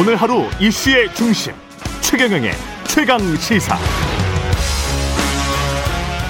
오늘 0.00 0.14
하루 0.14 0.44
이슈의 0.60 1.12
중심 1.12 1.52
최경영의 2.02 2.52
최강 2.86 3.18
시사. 3.36 3.76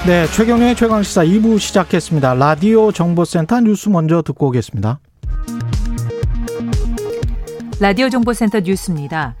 네, 0.07 0.25
최경영의 0.25 0.75
최강 0.75 1.03
시사 1.03 1.23
2부 1.23 1.59
시작했습니다. 1.59 2.33
라디오 2.33 2.91
정보센터 2.91 3.59
뉴스 3.59 3.89
먼저 3.89 4.23
듣고 4.23 4.47
오겠습니다. 4.47 4.99
라디오 7.79 8.09
정보센터 8.09 8.61
뉴스입니다. 8.61 9.35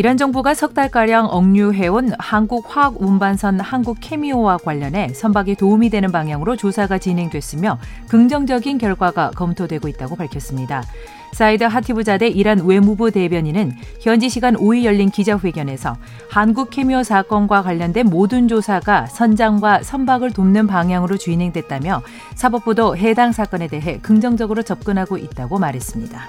이란 0.00 0.16
정부가 0.16 0.54
석 0.54 0.72
달가량 0.72 1.26
억류해온 1.26 2.12
한국 2.18 2.74
화학 2.74 3.02
운반선 3.02 3.60
한국 3.60 3.98
케미오와 4.00 4.56
관련해 4.56 5.12
선박에 5.12 5.56
도움이 5.56 5.90
되는 5.90 6.10
방향으로 6.10 6.56
조사가 6.56 6.96
진행됐으며 6.96 7.78
긍정적인 8.08 8.78
결과가 8.78 9.32
검토되고 9.32 9.88
있다고 9.88 10.16
밝혔습니다. 10.16 10.84
사이드 11.32 11.64
하티브자대 11.64 12.28
이란 12.28 12.64
외무부 12.64 13.10
대변인은 13.10 13.72
현지 14.00 14.30
시간 14.30 14.56
5일 14.56 14.84
열린 14.84 15.10
기자회견에서 15.10 15.98
한국 16.30 16.70
케미호 16.70 17.02
사건과 17.02 17.60
관련된 17.60 18.06
모든 18.06 18.48
조사가 18.48 19.04
선장과 19.04 19.82
선박을 19.82 20.30
돕는 20.30 20.66
방향으로 20.66 21.18
진행됐다며 21.18 22.00
사법부도 22.36 22.96
해당 22.96 23.32
사건에 23.32 23.68
대해 23.68 23.98
긍정적으로 24.00 24.62
접근하고 24.62 25.18
있다고 25.18 25.58
말했습니다. 25.58 26.22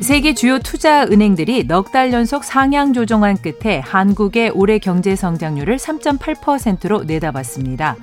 세계 0.00 0.32
주요 0.34 0.58
투자 0.58 1.04
은행들이 1.04 1.64
넉 1.66 1.92
달 1.92 2.12
연속 2.12 2.42
상향 2.42 2.92
조정한 2.94 3.36
끝에 3.36 3.80
한국의 3.80 4.50
올해 4.54 4.78
경제 4.78 5.14
성장률을 5.14 5.76
3.8%로 5.76 7.04
내다봤습니다. 7.04 7.96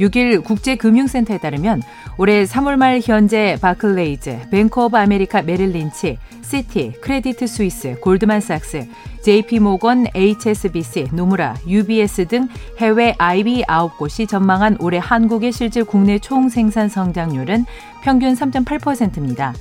6일 0.00 0.44
국제금융센터에 0.44 1.38
따르면 1.38 1.82
올해 2.18 2.44
3월 2.44 2.76
말 2.76 3.00
현재 3.02 3.56
바클레이즈, 3.62 4.48
뱅크 4.50 4.82
오브 4.84 4.96
아메리카 4.96 5.42
메릴린치, 5.42 6.18
시티, 6.42 6.92
크레디트 7.00 7.46
스위스, 7.46 7.98
골드만삭스, 8.00 8.86
JP모건, 9.22 10.08
HSBC, 10.14 11.08
노무라, 11.12 11.54
UBS 11.66 12.26
등 12.26 12.48
해외 12.78 13.14
IB 13.18 13.62
9곳이 13.64 14.28
전망한 14.28 14.76
올해 14.80 14.98
한국의 14.98 15.52
실질 15.52 15.84
국내 15.84 16.18
총생산 16.18 16.88
성장률은 16.88 17.64
평균 18.02 18.34
3.8%입니다. 18.34 19.54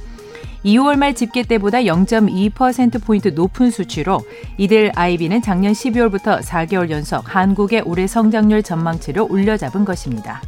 2월 0.66 0.98
말 0.98 1.14
집계 1.14 1.44
때보다 1.44 1.80
0.2%포인트 1.80 3.28
높은 3.30 3.70
수치로 3.70 4.22
이들 4.58 4.92
IB는 4.96 5.44
작년 5.44 5.74
12월부터 5.74 6.42
4개월 6.42 6.90
연속 6.90 7.36
한국의 7.36 7.84
올해 7.86 8.08
성장률 8.08 8.64
전망치를 8.64 9.28
올려잡은 9.30 9.86
것입니다. 9.86 10.42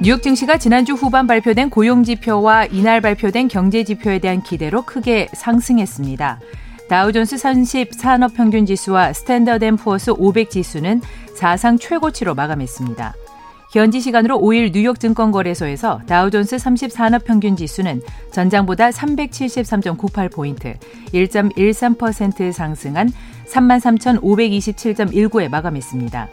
뉴욕 0.00 0.22
증시가 0.22 0.56
지난주 0.56 0.94
후반 0.94 1.26
발표된 1.26 1.68
고용지표와 1.68 2.66
이날 2.66 3.00
발표된 3.00 3.48
경제지표에 3.48 4.20
대한 4.20 4.42
기대로 4.42 4.82
크게 4.82 5.28
상승했습니다. 5.34 6.40
다우존스 6.88 7.36
30 7.36 7.92
산업평균지수와 7.92 9.12
스탠더드 9.12 9.64
앤 9.64 9.76
푸어스 9.76 10.12
500 10.16 10.50
지수는 10.50 11.02
사상 11.34 11.76
최고치로 11.76 12.34
마감했습니다. 12.34 13.14
현지 13.72 14.00
시간으로 14.00 14.38
5일 14.38 14.72
뉴욕 14.72 15.00
증권거래소에서 15.00 16.00
다우존스 16.06 16.58
30 16.58 16.92
산업평균 16.92 17.56
지수는 17.56 18.02
전장보다 18.32 18.90
373.98포인트, 18.90 20.76
1.13% 21.12 22.52
상승한 22.52 23.10
33,527.19에 23.48 25.48
마감했습니다. 25.48 26.28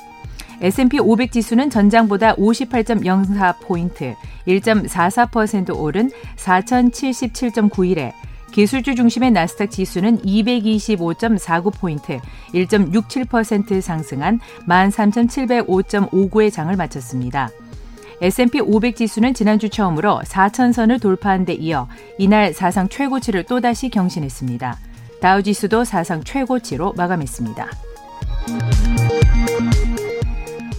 S&P 0.62 1.00
500 1.00 1.32
지수는 1.32 1.70
전장보다 1.70 2.36
58.04포인트, 2.36 4.16
1.44% 4.48 5.78
오른 5.78 6.10
4,077.91에 6.38 8.14
기술주 8.54 8.96
중심의 8.96 9.32
나스닥 9.32 9.72
지수는 9.72 10.20
225.49포인트, 10.20 12.22
1.67% 12.54 13.82
상승한 13.82 14.40
13,705.59의 14.68 16.52
장을 16.52 16.76
마쳤습니다. 16.76 17.50
S&P 18.22 18.60
500 18.62 18.96
지수는 18.96 19.34
지난주 19.34 19.70
처음으로 19.70 20.22
4천선을 20.24 21.02
돌파한 21.02 21.46
데 21.46 21.54
이어 21.54 21.88
이날 22.20 22.54
사상 22.54 22.88
최고치를 22.88 23.46
또다시 23.46 23.90
경신했습니다. 23.90 24.78
다우 25.20 25.42
지수도 25.42 25.84
사상 25.84 26.24
최고치로 26.24 26.94
마감했습니다. 26.94 27.68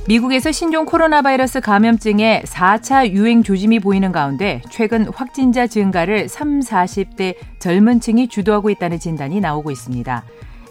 미국에서 0.06 0.52
신종 0.52 0.84
코로나 0.84 1.22
바이러스 1.22 1.60
감염증의 1.60 2.42
4차 2.42 3.08
유행 3.08 3.42
조짐이 3.42 3.80
보이는 3.80 4.12
가운데 4.12 4.60
최근 4.68 5.06
확진자 5.08 5.66
증가를 5.66 6.28
3, 6.28 6.60
40대 6.60 7.36
젊은 7.58 8.00
층이 8.00 8.28
주도하고 8.28 8.68
있다는 8.68 8.98
진단이 8.98 9.40
나오고 9.40 9.70
있습니다. 9.70 10.24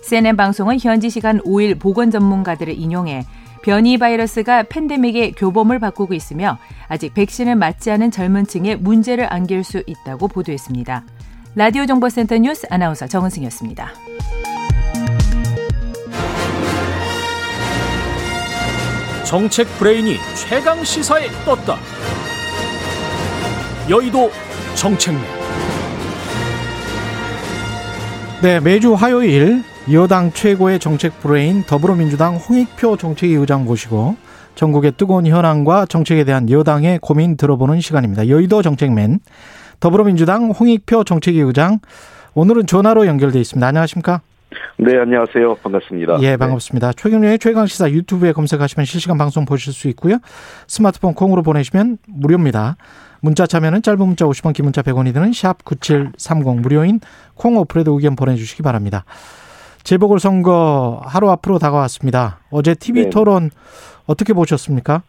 CNN 0.04 0.36
방송은 0.36 0.80
현지 0.80 1.10
시간 1.10 1.40
5일 1.40 1.80
보건 1.80 2.12
전문가들을 2.12 2.78
인용해 2.78 3.26
변이 3.64 3.98
바이러스가 3.98 4.64
팬데믹의 4.64 5.32
교범을 5.32 5.80
바꾸고 5.80 6.14
있으며 6.14 6.60
아직 6.88 7.16
백신을 7.16 7.56
맞지 7.56 7.90
않은 7.90 8.12
젊은 8.12 8.46
층에 8.46 8.76
문제를 8.76 9.34
안길 9.34 9.64
수 9.64 9.82
있다고 9.88 10.28
보도했습니다. 10.28 11.06
라디오 11.56 11.88
정보센터 11.88 12.38
뉴스 12.38 12.68
아나운서 12.70 13.08
정은승이었습니다. 13.08 13.94
정책 19.34 19.66
브레인이 19.80 20.18
최강 20.36 20.84
시사에 20.84 21.26
떴다. 21.44 21.80
여의도 23.90 24.30
정책맨. 24.76 25.24
네, 28.44 28.60
매주 28.60 28.94
화요일 28.94 29.64
여당 29.92 30.32
최고의 30.32 30.78
정책 30.78 31.20
브레인 31.20 31.64
더불어민주당 31.64 32.36
홍익표 32.36 32.98
정책위 32.98 33.34
의장 33.34 33.66
모시고 33.66 34.18
전국의 34.54 34.92
뜨거운 34.98 35.26
현황과 35.26 35.88
정책에 35.88 36.26
대한 36.26 36.48
여당의 36.52 37.00
고민 37.02 37.36
들어보는 37.36 37.82
시간입니다. 37.82 38.28
여의도 38.28 38.62
정책맨 38.62 39.20
더불어민주당 39.80 40.52
홍익표 40.52 41.06
정책위 41.06 41.40
의장 41.40 41.80
오늘은 42.36 42.68
전화로 42.68 43.08
연결돼 43.08 43.42
있습니다. 43.42 43.66
안녕하십니까? 43.66 44.22
네, 44.78 44.98
안녕하세요. 44.98 45.56
반갑습니다. 45.56 46.18
예, 46.22 46.38
반갑습니다. 46.38 46.88
네. 46.88 46.94
최경련의 46.96 47.40
최강시사 47.40 47.92
유튜브에 47.92 48.32
검색하시면 48.32 48.86
실시간 48.86 49.18
방송 49.18 49.46
보실 49.46 49.74
수 49.74 49.88
있고요. 49.90 50.18
스마트폰 50.68 51.14
콩으로 51.14 51.44
보내시면 51.44 51.98
무료입니다. 52.08 52.78
문자 53.22 53.48
참여는 53.48 53.82
짧은 53.82 54.00
문자 54.00 54.26
50원, 54.26 54.54
긴 54.54 54.66
문자 54.66 54.82
100원이 54.82 55.14
드는 55.14 55.32
샵 55.34 55.64
9730 55.64 56.62
무료인 56.62 57.00
콩 57.36 57.58
어플에도 57.58 57.94
의견 57.94 58.16
보내주시기 58.16 58.64
바랍니다. 58.64 59.06
재보궐선거 59.84 61.02
하루 61.06 61.30
앞으로 61.30 61.60
다가왔습니다. 61.60 62.40
어제 62.50 62.74
TV 62.76 63.04
네. 63.04 63.10
토론 63.10 63.50
어떻게 64.06 64.34
보셨습니까? 64.34 65.04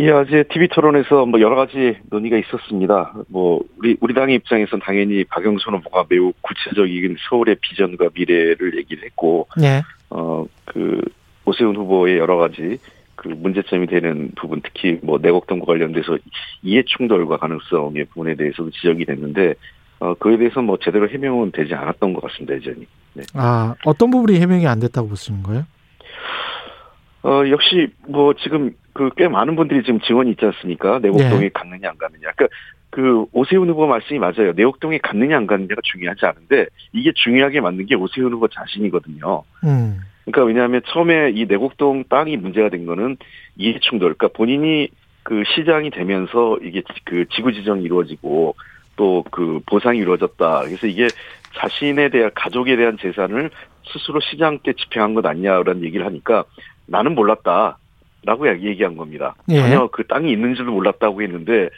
예, 0.00 0.10
어제 0.12 0.44
TV 0.44 0.68
토론에서 0.68 1.26
뭐 1.26 1.42
여러 1.42 1.56
가지 1.56 1.98
논의가 2.08 2.38
있었습니다. 2.38 3.12
뭐 3.28 3.60
우리 3.76 3.98
우리 4.00 4.14
당의 4.14 4.36
입장에서는 4.36 4.82
당연히 4.82 5.24
박영선 5.24 5.74
후보가 5.74 6.06
매우 6.08 6.32
구체적인 6.40 7.16
서울의 7.28 7.56
비전과 7.60 8.08
미래를 8.14 8.78
얘기를 8.78 9.04
했고, 9.04 9.46
네. 9.60 9.82
어그 10.08 11.02
오세훈 11.44 11.76
후보의 11.76 12.16
여러 12.16 12.38
가지 12.38 12.78
그 13.14 13.28
문제점이 13.28 13.88
되는 13.88 14.30
부분, 14.36 14.62
특히 14.62 14.98
뭐 15.02 15.18
내곡동과 15.20 15.66
관련돼서 15.66 16.16
이해 16.62 16.82
충돌과 16.86 17.36
가능성의 17.36 18.06
부분에 18.06 18.36
대해서도 18.36 18.70
지적이 18.70 19.04
됐는데, 19.04 19.52
어 19.98 20.14
그에 20.14 20.38
대해서 20.38 20.62
뭐 20.62 20.78
제대로 20.80 21.10
해명은 21.10 21.52
되지 21.52 21.74
않았던 21.74 22.14
것 22.14 22.22
같습니다, 22.22 22.54
여전히. 22.54 22.86
네. 23.12 23.22
아 23.34 23.74
어떤 23.84 24.10
부분이 24.10 24.40
해명이 24.40 24.66
안 24.66 24.80
됐다고 24.80 25.08
보시는 25.08 25.42
거예요? 25.42 25.66
어, 27.22 27.42
역시 27.50 27.88
뭐 28.08 28.32
지금 28.34 28.74
그 29.00 29.10
꽤 29.16 29.28
많은 29.28 29.56
분들이 29.56 29.82
지금 29.82 29.98
지원이 30.00 30.32
있지 30.32 30.44
않습니까? 30.44 30.98
내곡동에 30.98 31.40
네. 31.40 31.50
갔느냐 31.54 31.88
안 31.88 31.96
갔느냐. 31.96 32.32
그러니까 32.36 32.48
그 32.90 33.24
오세훈 33.32 33.70
후보 33.70 33.86
말씀이 33.86 34.18
맞아요. 34.18 34.52
내곡동에 34.54 34.98
갔느냐 34.98 35.38
안 35.38 35.46
갔느냐가 35.46 35.80
중요하지 35.84 36.26
않은데 36.26 36.66
이게 36.92 37.10
중요하게 37.14 37.60
맞는 37.62 37.86
게 37.86 37.94
오세훈 37.94 38.32
후보 38.32 38.46
자신이거든요. 38.48 39.42
음. 39.64 40.00
그러니까 40.24 40.44
왜냐하면 40.44 40.82
처음에 40.86 41.30
이 41.34 41.46
내곡동 41.46 42.04
땅이 42.10 42.36
문제가 42.36 42.68
된 42.68 42.84
거는 42.84 43.16
이해 43.56 43.78
충돌. 43.80 44.14
그러니까 44.14 44.36
본인이 44.36 44.88
그 45.22 45.44
시장이 45.54 45.90
되면서 45.90 46.58
이게 46.62 46.82
그 47.04 47.24
지구 47.30 47.52
지정이 47.52 47.82
이루어지고 47.82 48.54
또 48.96 49.24
그 49.30 49.60
보상이 49.64 49.98
이루어졌다. 49.98 50.60
그래서 50.66 50.86
이게 50.86 51.08
자신에 51.54 52.10
대한 52.10 52.30
가족에 52.34 52.76
대한 52.76 52.98
재산을 53.00 53.50
스스로 53.92 54.20
시장 54.20 54.58
때 54.58 54.74
집행한 54.74 55.14
것 55.14 55.24
아니냐라는 55.24 55.84
얘기를 55.84 56.04
하니까 56.04 56.44
나는 56.86 57.14
몰랐다. 57.14 57.78
라고 58.24 58.48
얘기한 58.48 58.96
겁니다. 58.96 59.34
예. 59.50 59.60
전혀 59.60 59.86
그 59.88 60.06
땅이 60.06 60.30
있는 60.30 60.54
줄도 60.54 60.72
몰랐다고 60.72 61.22
했는데, 61.22 61.70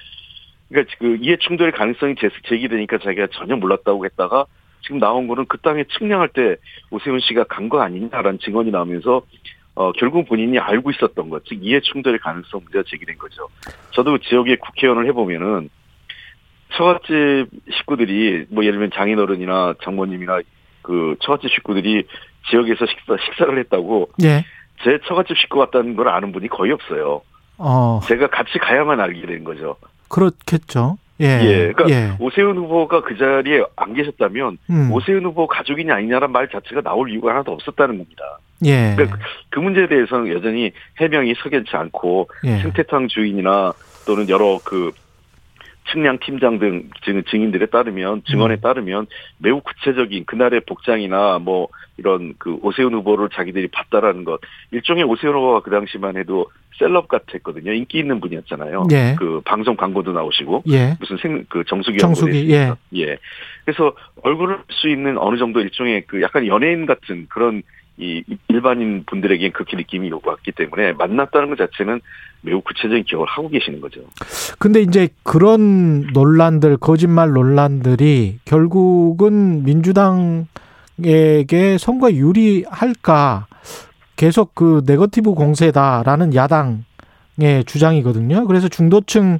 그러니까 0.68 0.94
그 0.98 1.16
이해 1.20 1.36
충돌의 1.36 1.72
가능성이 1.72 2.14
제기되니까 2.48 2.98
자기가 2.98 3.28
전혀 3.32 3.56
몰랐다고 3.56 4.04
했다가 4.04 4.46
지금 4.82 4.98
나온 4.98 5.28
거는 5.28 5.44
그 5.46 5.58
땅에 5.58 5.84
측량할 5.84 6.30
때 6.30 6.56
오세훈 6.90 7.20
씨가 7.20 7.44
간 7.44 7.68
거 7.68 7.80
아니냐라는 7.80 8.38
증언이 8.40 8.70
나오면서 8.70 9.22
어, 9.74 9.92
결국 9.92 10.28
본인이 10.28 10.58
알고 10.58 10.90
있었던 10.90 11.30
것, 11.30 11.44
즉 11.46 11.58
이해 11.62 11.80
충돌의 11.80 12.18
가능성 12.18 12.60
문제가 12.64 12.84
제기된 12.88 13.16
거죠. 13.16 13.48
저도 13.92 14.18
지역의 14.18 14.56
국회의원을 14.58 15.06
해보면은 15.08 15.70
처갓집 16.74 17.48
식구들이 17.70 18.46
뭐 18.50 18.64
예를 18.64 18.78
들면 18.78 18.90
장인어른이나 18.94 19.74
장모님이나 19.84 20.40
그 20.82 21.16
처갓집 21.20 21.50
식구들이 21.50 22.04
지역에서 22.50 22.86
식사 22.86 23.16
식사를 23.24 23.58
했다고 23.58 24.10
예. 24.24 24.44
제 24.82 24.98
처갓집 25.06 25.36
식구 25.38 25.58
같다는 25.58 25.96
걸 25.96 26.08
아는 26.08 26.32
분이 26.32 26.48
거의 26.48 26.72
없어요. 26.72 27.22
어, 27.58 28.00
제가 28.04 28.28
같이 28.28 28.58
가야만 28.58 29.00
알게 29.00 29.26
된 29.26 29.44
거죠. 29.44 29.76
그렇겠죠. 30.08 30.98
예. 31.20 31.40
예, 31.42 31.72
그러니까 31.72 31.88
예. 31.90 32.16
오세훈 32.18 32.56
후보가 32.56 33.02
그 33.02 33.16
자리에 33.16 33.62
안 33.76 33.94
계셨다면 33.94 34.58
음. 34.70 34.92
오세훈 34.92 35.24
후보 35.24 35.46
가족이냐 35.46 35.94
아니냐란 35.94 36.32
말 36.32 36.48
자체가 36.48 36.80
나올 36.82 37.10
이유가 37.10 37.30
하나도 37.30 37.52
없었다는 37.52 37.98
겁니다. 37.98 38.38
예. 38.64 38.94
그러니까 38.96 39.18
그 39.50 39.60
문제에 39.60 39.86
대해서는 39.86 40.32
여전히 40.32 40.72
해명이 41.00 41.34
석연치 41.42 41.76
않고 41.76 42.28
예. 42.44 42.58
생태탕 42.58 43.08
주인이나 43.08 43.72
또는 44.04 44.28
여러 44.28 44.58
그 44.64 44.90
측량 45.90 46.18
팀장 46.18 46.58
등 46.58 46.90
증- 47.04 47.22
증인들에 47.24 47.66
따르면 47.66 48.22
증언에 48.26 48.54
음. 48.54 48.60
따르면 48.60 49.06
매우 49.38 49.60
구체적인 49.60 50.24
그날의 50.26 50.60
복장이나 50.66 51.38
뭐 51.40 51.68
이런 51.96 52.34
그 52.38 52.58
오세훈 52.62 52.94
후보를 52.94 53.28
자기들이 53.30 53.68
봤다라는 53.68 54.24
것 54.24 54.40
일종의 54.70 55.04
오세훈 55.04 55.34
후보가 55.34 55.60
그 55.60 55.70
당시만 55.70 56.16
해도 56.16 56.46
셀럽 56.78 57.08
같았거든요 57.08 57.72
인기 57.72 57.98
있는 57.98 58.20
분이었잖아요 58.20 58.86
예. 58.92 59.14
그 59.18 59.40
방송 59.44 59.76
광고도 59.76 60.12
나오시고 60.12 60.62
예. 60.70 60.96
무슨 61.00 61.16
생 61.18 61.44
그 61.48 61.64
정수기 61.64 61.98
정수기, 61.98 62.50
예. 62.52 62.72
예. 62.96 63.16
그래서 63.64 63.94
얼굴을 64.22 64.58
볼수 64.62 64.88
있는 64.88 65.18
어느 65.18 65.36
정도 65.36 65.60
일종의 65.60 66.04
그 66.06 66.22
약간 66.22 66.46
연예인 66.46 66.86
같은 66.86 67.26
그런 67.28 67.62
이 67.98 68.24
일반인 68.48 69.04
분들에게 69.06 69.50
그렇게 69.50 69.76
느낌이 69.76 70.10
왔기 70.10 70.52
때문에 70.52 70.92
만났다는 70.94 71.50
것 71.50 71.58
자체는 71.58 72.00
매우 72.40 72.60
구체적인 72.60 73.04
기억을 73.04 73.26
하고 73.28 73.48
계시는 73.48 73.80
거죠. 73.80 74.00
근데 74.58 74.80
이제 74.80 75.08
그런 75.22 76.06
논란들, 76.12 76.78
거짓말 76.78 77.32
논란들이 77.32 78.38
결국은 78.44 79.62
민주당에게 79.64 80.46
선거에 81.78 82.16
유리할까 82.16 83.46
계속 84.16 84.54
그 84.54 84.82
네거티브 84.86 85.34
공세다라는 85.34 86.34
야당의 86.34 87.64
주장이거든요. 87.66 88.46
그래서 88.46 88.68
중도층 88.68 89.38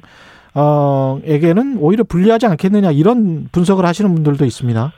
어, 0.55 1.19
에게는 1.23 1.77
오히려 1.79 2.03
불리하지 2.03 2.45
않겠느냐 2.45 2.91
이런 2.91 3.49
분석을 3.51 3.85
하시는 3.85 4.13
분들도 4.13 4.45
있습니다. 4.45 4.93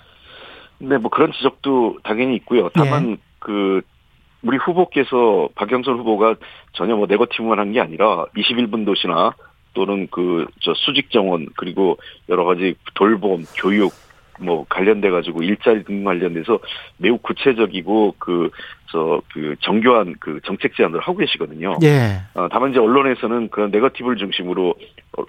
네, 0.79 0.97
뭐 0.97 1.09
그런 1.09 1.31
지적도 1.31 1.97
당연히 2.03 2.35
있고요. 2.35 2.69
다만 2.73 3.17
그 3.45 3.81
우리 4.41 4.57
후보께서 4.57 5.49
박영선 5.55 5.99
후보가 5.99 6.35
전혀 6.73 6.95
뭐 6.95 7.05
네거티브만 7.07 7.59
한 7.59 7.71
게 7.73 7.79
아니라 7.79 8.25
21분 8.35 8.85
도시나 8.85 9.33
또는 9.75 10.07
그 10.09 10.47
저 10.61 10.73
수직 10.73 11.11
정원 11.11 11.47
그리고 11.55 11.97
여러 12.29 12.43
가지 12.43 12.73
돌봄, 12.95 13.43
교육 13.55 13.91
뭐 14.39 14.65
관련돼 14.69 15.09
가지고 15.09 15.43
일자리 15.43 15.83
등 15.83 16.03
관련돼서 16.03 16.59
매우 16.97 17.17
구체적이고 17.17 18.15
그저그 18.19 19.55
정교한 19.61 20.15
그 20.19 20.39
정책 20.45 20.75
제안을 20.75 20.99
하고 20.99 21.17
계시거든요. 21.17 21.77
예. 21.83 22.21
어, 22.33 22.47
다만 22.51 22.71
이제 22.71 22.79
언론에서는 22.79 23.49
그런 23.49 23.71
네거티브를 23.71 24.17
중심으로 24.17 24.75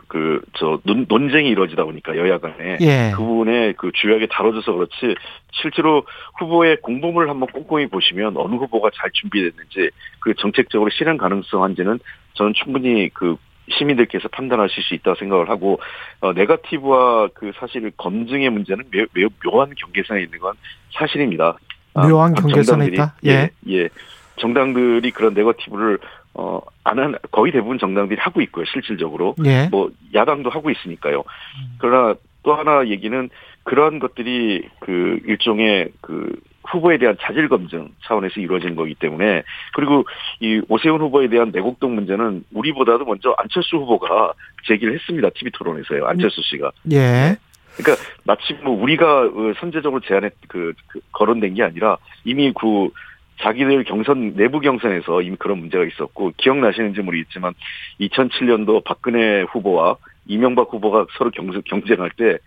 그저 0.09 0.81
논쟁이 0.85 1.49
이루어지다 1.51 1.85
보니까 1.85 2.17
여야 2.17 2.39
간에 2.39 2.79
예. 2.81 3.13
그 3.15 3.23
부분에 3.23 3.73
그 3.73 3.91
주요하게 3.95 4.27
다뤄져서 4.31 4.73
그렇지 4.73 5.15
실제로 5.53 6.05
후보의 6.39 6.79
공보물을 6.83 7.29
한번 7.29 7.49
꼼꼼히 7.49 7.87
보시면 7.87 8.37
어느 8.37 8.55
후보가 8.55 8.91
잘 8.95 9.11
준비됐는지 9.13 9.91
그 10.21 10.35
정책적으로 10.35 10.91
실현 10.91 11.17
가능성 11.17 11.63
한지는 11.63 11.99
저는 12.35 12.53
충분히 12.55 13.09
그 13.11 13.37
시민들께서 13.71 14.29
판단하실 14.29 14.83
수 14.83 14.95
있다고 14.95 15.17
생각을 15.17 15.49
하고 15.49 15.81
어, 16.21 16.33
네거티브와 16.33 17.29
그 17.35 17.53
사실 17.59 17.91
검증의 17.97 18.51
문제는 18.51 18.85
매우, 18.91 19.07
매우 19.13 19.29
묘한 19.45 19.73
경계선에 19.77 20.23
있는 20.23 20.39
건 20.39 20.55
사실입니다. 20.93 21.57
아, 21.95 22.07
묘한 22.07 22.35
경계선에 22.35 22.65
정당들이, 22.65 22.95
있다? 22.95 23.15
예, 23.27 23.51
예. 23.69 23.89
정당들이 24.37 25.11
그런 25.13 25.35
네거티브를 25.35 25.99
어, 26.35 26.61
안 26.85 26.99
한, 26.99 27.17
거의 27.31 27.51
대부분 27.51 27.79
정당들이 27.79 28.21
하고 28.21 28.43
있고요, 28.43 28.67
실질적으로. 28.67 29.35
예. 29.47 29.69
뭐, 29.71 29.91
야당도 30.13 30.51
하고 30.51 30.71
있으니까요. 30.71 31.25
그러나 31.79 32.15
또 32.43 32.55
하나 32.55 32.87
얘기는 32.87 33.31
그러한 33.65 33.99
것들이 33.99 34.69
그 34.81 35.19
일종의 35.25 35.91
그 36.03 36.39
후보에 36.71 36.99
대한 36.99 37.17
자질 37.21 37.49
검증 37.49 37.89
차원에서 38.05 38.41
이루어지는 38.41 38.77
거기 38.77 38.95
때문에 38.95 39.43
그리고 39.75 40.05
이 40.41 40.61
오세훈 40.69 41.01
후보에 41.01 41.29
대한 41.29 41.51
내곡동 41.53 41.95
문제는 41.95 42.45
우리보다도 42.53 43.05
먼저 43.05 43.35
안철수 43.39 43.77
후보가 43.77 44.33
제기를 44.67 44.95
했습니다. 44.95 45.31
TV 45.31 45.53
토론에서요. 45.53 46.07
안철수 46.07 46.43
씨가. 46.43 46.73
예. 46.93 47.37
그러니까 47.77 48.03
마치 48.25 48.55
뭐 48.63 48.81
우리가 48.83 49.23
어, 49.23 49.53
선제적으로 49.61 50.01
제안했 50.01 50.33
그, 50.49 50.73
그 50.89 51.01
거론된 51.13 51.55
게 51.55 51.63
아니라 51.63 51.99
이미 52.25 52.53
그 52.53 52.89
자기들 53.41 53.85
경선 53.85 54.35
내부 54.35 54.61
경선에서 54.61 55.23
이미 55.23 55.37
그런 55.37 55.59
문제가 55.59 55.85
있었고 55.85 56.33
기억나시는지 56.39 57.03
모르겠지만 57.03 57.53
2007년도 58.01 58.85
박근혜 58.85 59.43
후보와 59.43 59.97
이명박 60.27 60.73
후보가 60.73 61.07
서로 61.19 61.31
경쟁, 61.31 61.63
경쟁할 61.67 62.11
때 62.17 62.39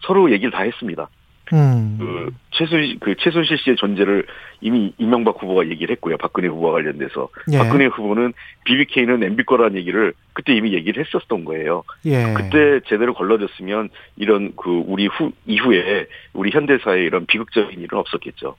서로 0.00 0.30
얘기를 0.30 0.50
다 0.50 0.62
했습니다. 0.62 1.08
음. 1.52 1.96
그 1.98 2.34
최순실 2.52 2.98
그 3.00 3.14
최순실 3.18 3.58
씨의 3.58 3.76
존재를 3.76 4.26
이미 4.60 4.94
이명박 4.98 5.42
후보가 5.42 5.68
얘기를 5.68 5.94
했고요. 5.94 6.16
박근혜 6.16 6.48
후보와 6.48 6.72
관련돼서 6.72 7.28
예. 7.52 7.58
박근혜 7.58 7.86
후보는 7.86 8.32
BBK는 8.64 9.22
MB 9.22 9.44
거라는 9.44 9.76
얘기를 9.76 10.14
그때 10.32 10.54
이미 10.54 10.72
얘기를 10.72 11.04
했었던 11.04 11.44
거예요. 11.44 11.82
예. 12.06 12.32
그때 12.34 12.80
제대로 12.88 13.12
걸러졌으면 13.14 13.90
이런 14.16 14.52
그 14.56 14.82
우리 14.86 15.06
후 15.06 15.32
이후에 15.46 16.06
우리 16.32 16.50
현대사에 16.50 17.02
이런 17.02 17.26
비극적인 17.26 17.78
일은 17.78 17.98
없었겠죠. 17.98 18.56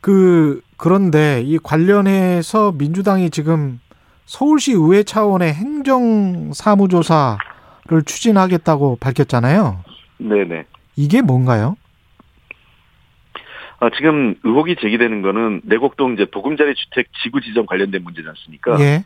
그 0.00 0.62
그런데 0.76 1.42
이 1.44 1.58
관련해서 1.58 2.72
민주당이 2.72 3.30
지금 3.30 3.80
서울시 4.24 4.72
의회 4.72 5.02
차원의 5.02 5.52
행정 5.54 6.52
사무조사를 6.52 7.38
추진하겠다고 8.06 8.98
밝혔잖아요. 9.00 9.84
네네. 10.18 10.64
이게 10.96 11.22
뭔가요? 11.22 11.76
아, 13.80 13.90
지금 13.96 14.34
의혹이 14.42 14.76
제기되는 14.76 15.22
거는 15.22 15.60
내곡동 15.64 16.14
이제 16.14 16.24
보금자리 16.24 16.74
주택 16.74 17.08
지구 17.22 17.40
지정 17.40 17.64
관련된 17.66 18.02
문제지 18.02 18.28
않습니까? 18.28 18.76
예. 18.80 19.04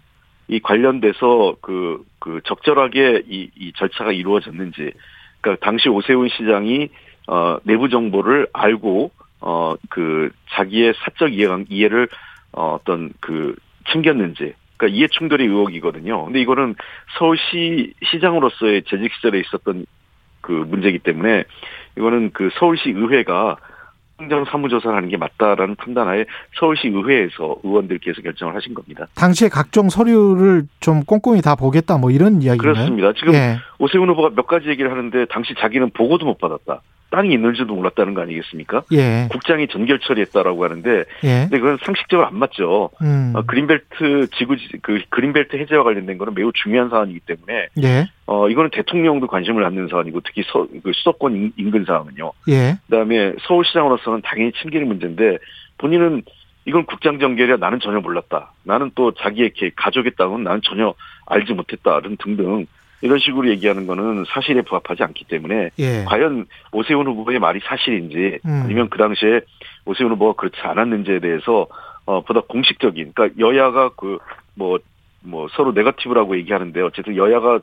이 0.48 0.60
관련돼서 0.60 1.56
그, 1.60 2.04
그 2.18 2.40
적절하게 2.44 3.22
이, 3.28 3.50
이 3.56 3.72
절차가 3.76 4.12
이루어졌는지, 4.12 4.92
그러니까 5.40 5.64
당시 5.64 5.88
오세훈 5.88 6.28
시장이 6.28 6.88
어, 7.28 7.58
내부 7.64 7.88
정보를 7.88 8.48
알고 8.52 9.10
어, 9.40 9.74
그 9.90 10.30
자기의 10.52 10.94
사적 11.04 11.34
이해, 11.34 11.48
이해를 11.68 12.08
어, 12.52 12.78
어떤 12.80 13.12
그 13.20 13.54
챙겼는지, 13.92 14.54
그러니까 14.76 14.98
이해 14.98 15.06
충돌의 15.08 15.46
의혹이거든요. 15.46 16.24
근데 16.24 16.40
이거는 16.40 16.74
서울시 17.18 17.92
시장으로서의 18.04 18.82
재직 18.84 19.12
시절에 19.14 19.40
있었던 19.40 19.86
그 20.40 20.52
문제이기 20.52 21.00
때문에 21.00 21.44
이거는 21.96 22.30
그 22.32 22.50
서울시 22.58 22.90
의회가 22.90 23.56
행정 24.22 24.44
사무조사를 24.44 24.96
하는 24.96 25.08
게 25.08 25.16
맞다라는 25.16 25.74
판단하에 25.76 26.24
서울시 26.58 26.88
의회에서 26.88 27.56
의원들께서 27.62 28.22
결정을 28.22 28.54
하신 28.54 28.74
겁니다. 28.74 29.06
당시에 29.14 29.48
각종 29.48 29.88
서류를 29.88 30.64
좀 30.80 31.04
꼼꼼히 31.04 31.42
다 31.42 31.56
보겠다 31.56 31.98
뭐 31.98 32.10
이런 32.10 32.40
이야기인가요? 32.42 32.74
그렇습니다. 32.74 33.12
지금 33.14 33.34
예. 33.34 33.58
오세훈 33.78 34.08
후보가 34.10 34.30
몇 34.34 34.46
가지 34.46 34.68
얘기를 34.68 34.90
하는데 34.90 35.24
당시 35.26 35.54
자기는 35.58 35.90
보고도 35.90 36.24
못 36.24 36.38
받았다. 36.38 36.82
땅이 37.12 37.32
있는지도 37.34 37.74
몰랐다는 37.74 38.14
거 38.14 38.22
아니겠습니까? 38.22 38.82
예. 38.92 39.28
국장이 39.30 39.68
전결 39.68 39.98
처리했다라고 40.00 40.64
하는데 40.64 41.04
예. 41.24 41.40
근데 41.42 41.58
그건 41.58 41.78
상식적으로 41.84 42.26
안 42.26 42.36
맞죠. 42.36 42.90
음. 43.02 43.32
어, 43.36 43.42
그린벨트 43.42 44.28
지구 44.36 44.56
그 44.80 45.00
그린벨트 45.10 45.56
해제와 45.56 45.84
관련된 45.84 46.16
거는 46.18 46.34
매우 46.34 46.50
중요한 46.54 46.88
사안이기 46.88 47.20
때문에 47.20 47.68
예. 47.82 48.06
어 48.26 48.48
이거는 48.48 48.70
대통령도 48.72 49.26
관심을 49.26 49.62
갖는 49.62 49.88
사안이고 49.88 50.20
특히 50.24 50.42
서, 50.50 50.66
그 50.82 50.90
수도권 50.94 51.36
인- 51.36 51.52
인근 51.58 51.84
사항은요. 51.84 52.32
예. 52.48 52.78
그다음에 52.88 53.34
서울시장으로서는 53.46 54.22
당연히 54.24 54.52
챙기는 54.62 54.88
문제인데 54.88 55.36
본인은 55.78 56.22
이건 56.64 56.86
국장 56.86 57.18
전결이야 57.18 57.56
나는 57.56 57.78
전혀 57.80 58.00
몰랐다. 58.00 58.52
나는 58.64 58.90
또 58.94 59.12
자기의 59.12 59.50
개- 59.52 59.70
가족의 59.76 60.12
땅은 60.16 60.44
나는 60.44 60.60
전혀 60.64 60.94
알지 61.26 61.52
못했다. 61.52 62.00
등 62.00 62.16
등등 62.18 62.66
이런 63.02 63.18
식으로 63.18 63.50
얘기하는 63.50 63.86
거는 63.86 64.24
사실에 64.28 64.62
부합하지 64.62 65.02
않기 65.02 65.24
때문에 65.26 65.70
예. 65.78 66.04
과연 66.04 66.46
오세훈 66.72 67.06
후보의 67.06 67.40
말이 67.40 67.60
사실인지 67.64 68.38
음. 68.46 68.62
아니면 68.64 68.88
그 68.88 68.96
당시에 68.96 69.40
오세훈 69.84 70.12
후보가 70.12 70.40
그렇지 70.40 70.56
않았는지에 70.62 71.18
대해서 71.18 71.66
어 72.06 72.20
보다 72.22 72.40
공식적인 72.40 73.12
그러니까 73.14 73.38
여야가 73.38 73.90
그 73.96 74.18
뭐뭐 74.54 75.48
서로 75.52 75.72
네거티브라고 75.72 76.36
얘기하는데 76.38 76.80
어쨌든 76.80 77.16
여야가 77.16 77.60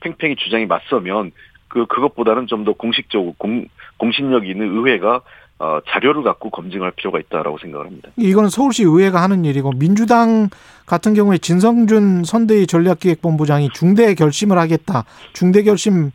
팽팽히 0.00 0.36
주장이 0.36 0.66
맞서면 0.66 1.32
그 1.68 1.86
그것보다는 1.86 2.46
좀 2.46 2.64
더 2.64 2.72
공식적으로 2.72 3.34
공 3.38 3.66
공신력 3.96 4.46
있는 4.46 4.76
의회가 4.76 5.22
어 5.60 5.78
자료를 5.88 6.22
갖고 6.22 6.48
검증할 6.48 6.90
필요가 6.92 7.18
있다라고 7.18 7.58
생각을 7.58 7.84
합니다. 7.86 8.08
이거는 8.16 8.48
서울시 8.48 8.82
의회가 8.82 9.20
하는 9.22 9.44
일이고 9.44 9.72
민주당 9.72 10.48
같은 10.86 11.12
경우에 11.12 11.36
진성준 11.36 12.24
선대위 12.24 12.66
전략기획본부장이 12.66 13.68
중대 13.74 14.14
결심을 14.14 14.56
하겠다. 14.58 15.04
중대 15.34 15.62
결심 15.62 16.12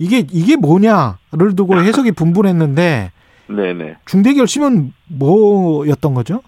이게 0.00 0.26
이게 0.32 0.56
뭐냐를 0.56 1.54
두고 1.56 1.76
해석이 1.80 2.10
분분했는데 2.12 3.12
네네. 3.46 3.96
중대 4.04 4.34
결심은 4.34 4.92
뭐였던 5.06 6.14
거죠? 6.14 6.42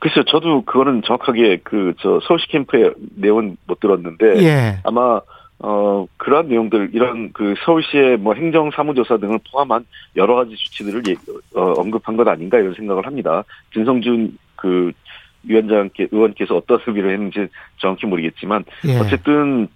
글쎄요, 0.00 0.24
저도 0.28 0.64
그거는 0.64 1.02
정확하게 1.04 1.58
그 1.64 1.92
저 2.00 2.20
서울시 2.26 2.46
캠프의 2.48 2.92
내용은 3.16 3.56
못 3.66 3.80
들었는데 3.80 4.42
예. 4.44 4.78
아마 4.84 5.20
어 5.60 6.06
그러한 6.16 6.48
내용들 6.48 6.90
이런 6.92 7.32
그 7.32 7.54
서울시의 7.64 8.18
뭐 8.18 8.34
행정 8.34 8.70
사무조사 8.70 9.16
등을 9.16 9.40
포함한 9.50 9.84
여러 10.16 10.36
가지 10.36 10.54
조치들을 10.56 11.02
예, 11.08 11.14
어, 11.58 11.74
언급한 11.76 12.16
것 12.16 12.28
아닌가 12.28 12.58
이런 12.58 12.74
생각을 12.74 13.06
합니다. 13.06 13.42
진성준 13.72 14.38
그 14.54 14.92
위원장께 15.42 16.08
의원께서 16.12 16.56
어떤 16.56 16.78
의미를 16.86 17.12
했는지 17.12 17.48
정확히 17.78 18.06
모르겠지만 18.06 18.64
예. 18.86 18.98
어쨌든 18.98 19.68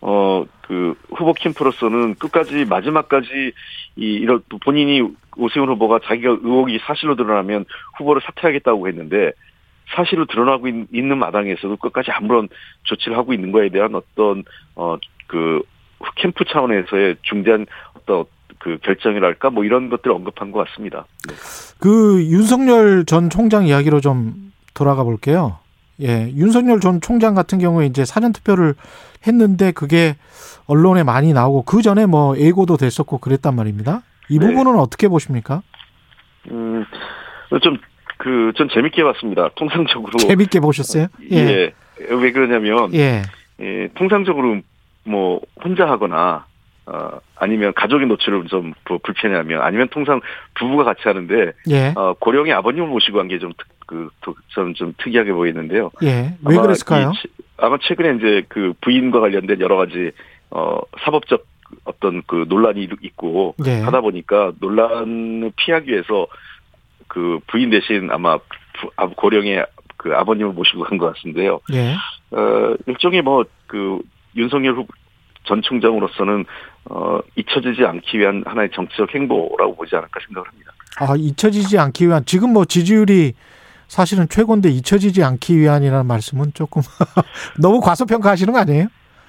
어 0.00 0.44
그 0.68 0.94
후보 1.08 1.32
캠프로서는 1.32 2.14
끝까지 2.16 2.66
마지막까지 2.66 3.52
이 3.96 4.04
이런 4.04 4.42
본인이 4.62 5.02
오세훈 5.38 5.70
후보가 5.70 6.00
자기가 6.04 6.28
의혹이 6.42 6.78
사실로 6.82 7.16
드러나면 7.16 7.64
후보를 7.96 8.20
사퇴하겠다고 8.22 8.86
했는데 8.86 9.32
사실로 9.96 10.26
드러나고 10.26 10.68
있, 10.68 11.02
는 11.02 11.16
마당에서도 11.16 11.74
끝까지 11.78 12.10
아무런 12.10 12.48
조치를 12.82 13.16
하고 13.16 13.32
있는 13.32 13.50
거에 13.50 13.70
대한 13.70 13.94
어떤 13.94 14.44
어 14.76 14.98
그 15.28 15.62
캠프 16.16 16.44
차원에서의 16.44 17.16
중대한 17.22 17.66
어떤 17.94 18.24
그 18.58 18.78
결정이랄까 18.82 19.50
뭐 19.50 19.64
이런 19.64 19.88
것들을 19.88 20.12
언급한 20.12 20.50
것 20.50 20.66
같습니다. 20.66 21.06
네. 21.28 21.34
그 21.78 22.24
윤석열 22.24 23.04
전 23.04 23.30
총장 23.30 23.66
이야기로 23.66 24.00
좀 24.00 24.52
돌아가 24.74 25.04
볼게요. 25.04 25.58
예, 26.00 26.30
윤석열 26.34 26.80
전 26.80 27.00
총장 27.00 27.34
같은 27.34 27.58
경우에 27.58 27.86
이제 27.86 28.04
사전 28.04 28.32
투표를 28.32 28.74
했는데 29.26 29.72
그게 29.72 30.16
언론에 30.66 31.02
많이 31.02 31.32
나오고 31.32 31.62
그 31.62 31.82
전에 31.82 32.06
뭐 32.06 32.36
예고도 32.36 32.76
됐었고 32.76 33.18
그랬단 33.18 33.54
말입니다. 33.54 34.02
이 34.28 34.38
네. 34.38 34.46
부분은 34.46 34.78
어떻게 34.78 35.08
보십니까? 35.08 35.62
음, 36.50 36.84
좀, 37.62 37.78
그, 38.18 38.52
전 38.56 38.68
재밌게 38.72 39.02
봤습니다. 39.02 39.48
통상적으로. 39.56 40.18
재밌게 40.18 40.60
보셨어요? 40.60 41.08
예. 41.32 41.72
왜 41.98 42.32
그러냐면, 42.32 42.94
예. 42.94 43.22
예, 43.60 43.88
통상적으로 43.94 44.60
뭐, 45.08 45.40
혼자 45.62 45.88
하거나, 45.88 46.46
어, 46.86 47.18
아니면 47.36 47.72
가족의 47.74 48.06
노출을 48.06 48.44
좀 48.46 48.72
부- 48.84 48.98
불편해하면, 48.98 49.60
아니면 49.62 49.88
통상 49.88 50.20
부부가 50.54 50.84
같이 50.84 51.02
하는데, 51.04 51.52
예. 51.70 51.92
어, 51.96 52.14
고령의 52.14 52.52
아버님을 52.54 52.88
모시고 52.88 53.18
한 53.20 53.28
게 53.28 53.38
좀, 53.38 53.52
특- 53.58 53.66
그, 53.86 54.08
좀, 54.48 54.74
좀 54.74 54.94
특이하게 54.98 55.32
보이는데요. 55.32 55.90
예. 56.02 56.34
왜 56.44 56.54
아마 56.56 56.62
그랬을까요? 56.62 57.10
이 57.14 57.18
최- 57.22 57.28
아마 57.58 57.76
최근에 57.80 58.16
이제 58.16 58.42
그 58.48 58.72
부인과 58.80 59.20
관련된 59.20 59.60
여러 59.60 59.76
가지, 59.76 60.12
어, 60.50 60.78
사법적 61.00 61.44
어떤 61.84 62.22
그 62.26 62.46
논란이 62.48 62.88
있고, 63.02 63.54
예. 63.66 63.80
하다 63.80 64.00
보니까 64.00 64.52
논란을 64.60 65.52
피하기 65.56 65.90
위해서 65.90 66.26
그 67.08 67.38
부인 67.46 67.70
대신 67.70 68.10
아마 68.10 68.38
부- 68.38 68.90
아, 68.96 69.06
고령의 69.08 69.66
그 69.98 70.14
아버님을 70.14 70.52
모시고 70.52 70.84
간 70.84 70.96
것 70.96 71.14
같은데요. 71.14 71.60
예. 71.72 71.94
어, 72.30 72.74
일종의 72.86 73.20
뭐그 73.22 73.98
윤석열 74.36 74.74
후보 74.74 74.88
전 75.48 75.62
총장으로서는 75.62 76.44
어, 76.90 77.18
잊혀지지 77.36 77.84
않기 77.84 78.18
위한 78.18 78.42
하나의 78.46 78.70
정치적 78.74 79.14
행보라고 79.14 79.74
보지 79.76 79.96
않을까 79.96 80.20
생각을 80.26 80.46
합니다. 80.48 80.72
아, 81.00 81.14
잊혀지지 81.16 81.78
않기 81.78 82.06
위한 82.06 82.22
지금 82.26 82.52
뭐 82.52 82.64
지지율이 82.64 83.32
사실은 83.88 84.28
최고인데 84.28 84.68
잊혀지지 84.68 85.24
않기 85.24 85.56
위한이라는 85.58 86.06
말씀은 86.06 86.52
조금 86.54 86.82
너무 87.60 87.80
과소평가하시는 87.80 88.52
거 88.52 88.58
아니에요? 88.60 88.86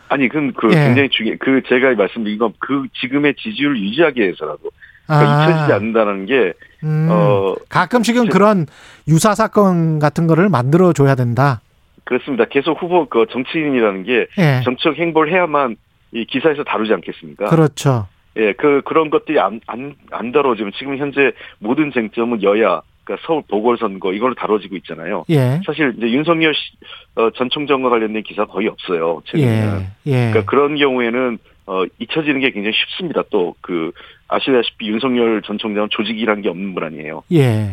아니, 0.09 0.27
그, 0.27 0.51
그 0.55 0.69
예. 0.71 0.85
굉장히 0.85 1.09
중요, 1.09 1.35
그 1.39 1.61
제가 1.67 1.93
말씀드린 1.95 2.38
건 2.39 2.51
그 2.59 2.88
지금의 2.99 3.35
지지율을 3.35 3.79
유지하기 3.79 4.19
위해서라도 4.19 4.71
그러니까 5.05 5.31
아, 5.38 5.43
잊혀지지 5.49 5.73
않는다는 5.73 6.25
게, 6.25 6.53
음, 6.83 7.07
어, 7.11 7.55
가끔씩은 7.69 8.25
제- 8.25 8.29
그런 8.29 8.65
유사 9.07 9.33
사건 9.35 9.99
같은 9.99 10.27
거를 10.27 10.49
만들어 10.49 10.93
줘야 10.93 11.13
된다. 11.15 11.61
그렇습니다. 12.05 12.45
계속 12.45 12.81
후보, 12.81 13.07
그 13.07 13.25
정치인이라는 13.31 14.03
게 14.03 14.25
예. 14.39 14.61
정치적 14.65 14.97
행보를 14.97 15.31
해야만 15.31 15.75
이 16.12 16.25
기사에서 16.25 16.63
다루지 16.63 16.94
않겠습니까? 16.94 17.46
그렇죠. 17.46 18.08
예, 18.38 18.54
그, 18.54 18.82
그런 18.86 19.10
것들이 19.10 19.39
안, 19.39 19.60
안, 19.68 19.96
안 20.12 20.32
다뤄지면 20.32 20.72
지금 20.78 20.98
현재 20.98 21.32
모든 21.60 21.92
쟁점은 21.92 22.44
여야, 22.44 22.82
그러니까 23.04 23.25
서울 23.25 23.44
보궐선거, 23.48 24.13
이걸로 24.13 24.36
다뤄지고 24.36 24.75
있잖아요. 24.78 25.25
예. 25.30 25.60
사실 25.66 25.94
이제 25.98 26.12
윤석열 26.12 26.54
씨, 26.54 26.62
어, 27.16 27.32
전 27.32 27.50
총장과 27.50 27.89
관련된 27.89 28.24
기사 28.24 28.46
거의 28.46 28.68
없어요. 28.68 29.22
최근에는. 29.25 29.80
예. 30.08 30.12
예. 30.12 30.32
그러니까 30.32 30.46
그런 30.46 30.78
경우에는, 30.78 31.38
어, 31.66 31.84
잊혀지는 32.00 32.39
게 32.39 32.51
굉장히 32.51 32.75
쉽습니다. 32.75 33.24
또, 33.30 33.56
그, 33.62 33.92
아시다시피 34.28 34.88
윤석열 34.88 35.42
전 35.42 35.58
총장은 35.58 35.89
조직이란 35.92 36.42
게 36.42 36.50
없는 36.50 36.75
분 36.75 36.84
아니에요. 36.84 37.24
예. 37.34 37.72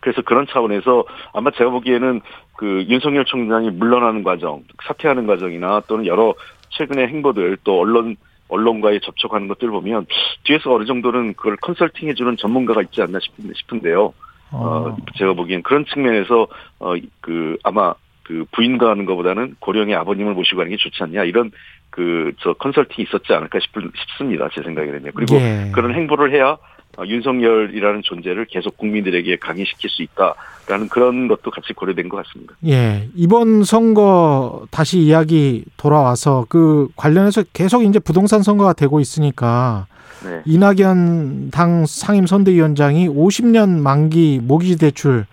그래서 0.00 0.22
그런 0.22 0.46
차원에서 0.48 1.04
아마 1.32 1.50
제가 1.50 1.70
보기에는 1.70 2.20
그 2.56 2.84
윤석열 2.88 3.24
총장이 3.24 3.70
물러나는 3.70 4.22
과정, 4.22 4.62
사퇴하는 4.86 5.26
과정이나 5.26 5.82
또는 5.88 6.06
여러 6.06 6.34
최근의 6.70 7.08
행보들 7.08 7.58
또 7.64 7.80
언론 7.80 8.16
언론과의 8.48 9.00
접촉하는 9.00 9.48
것들 9.48 9.70
보면 9.70 10.06
뒤에서 10.44 10.72
어느 10.72 10.84
정도는 10.84 11.34
그걸 11.34 11.56
컨설팅 11.56 12.08
해주는 12.08 12.36
전문가가 12.36 12.80
있지 12.82 13.02
않나 13.02 13.18
싶은, 13.20 13.52
싶은데요. 13.54 14.14
어, 14.52 14.56
어. 14.56 14.96
제가 15.16 15.32
보기엔 15.32 15.62
그런 15.62 15.84
측면에서 15.84 16.46
어, 16.78 16.94
그 17.20 17.56
아마 17.64 17.94
그 18.22 18.44
부인과 18.52 18.90
하는 18.90 19.04
것보다는 19.04 19.56
고령의 19.58 19.96
아버님을 19.96 20.34
모시고 20.34 20.60
하는 20.60 20.70
게 20.70 20.76
좋지 20.76 21.02
않냐 21.02 21.24
이런 21.24 21.50
그 21.90 22.26
저 22.40 22.52
컨설팅이 22.54 23.06
있었지 23.08 23.32
않을까 23.32 23.58
싶, 23.60 23.72
싶습니다. 23.96 24.48
제 24.54 24.62
생각에는요. 24.62 25.12
그리고 25.14 25.36
예. 25.36 25.70
그런 25.74 25.94
행보를 25.94 26.32
해야 26.32 26.50
어, 26.50 26.58
윤석열이라는 27.04 28.02
존재를 28.02 28.46
계속 28.46 28.76
국민들에게 28.76 29.36
강의시킬 29.36 29.90
수 29.90 30.02
있다라는 30.02 30.88
그런 30.88 31.28
것도 31.28 31.50
같이 31.50 31.72
고려된 31.72 32.08
것 32.08 32.24
같습니다. 32.24 32.54
예. 32.66 33.08
이번 33.14 33.64
선거 33.64 34.66
다시 34.70 34.98
이야기 35.00 35.64
돌아와서 35.76 36.46
그 36.48 36.88
관련해서 36.96 37.44
계속 37.52 37.82
이제 37.82 37.98
부동산 37.98 38.42
선거가 38.42 38.72
되고 38.72 39.00
있으니까 39.00 39.86
네. 40.24 40.42
이낙연 40.46 41.50
당 41.50 41.84
상임 41.86 42.26
선대위원장이 42.26 43.08
50년 43.08 43.80
만기 43.80 44.40
모기지 44.42 44.78
대출 44.78 45.26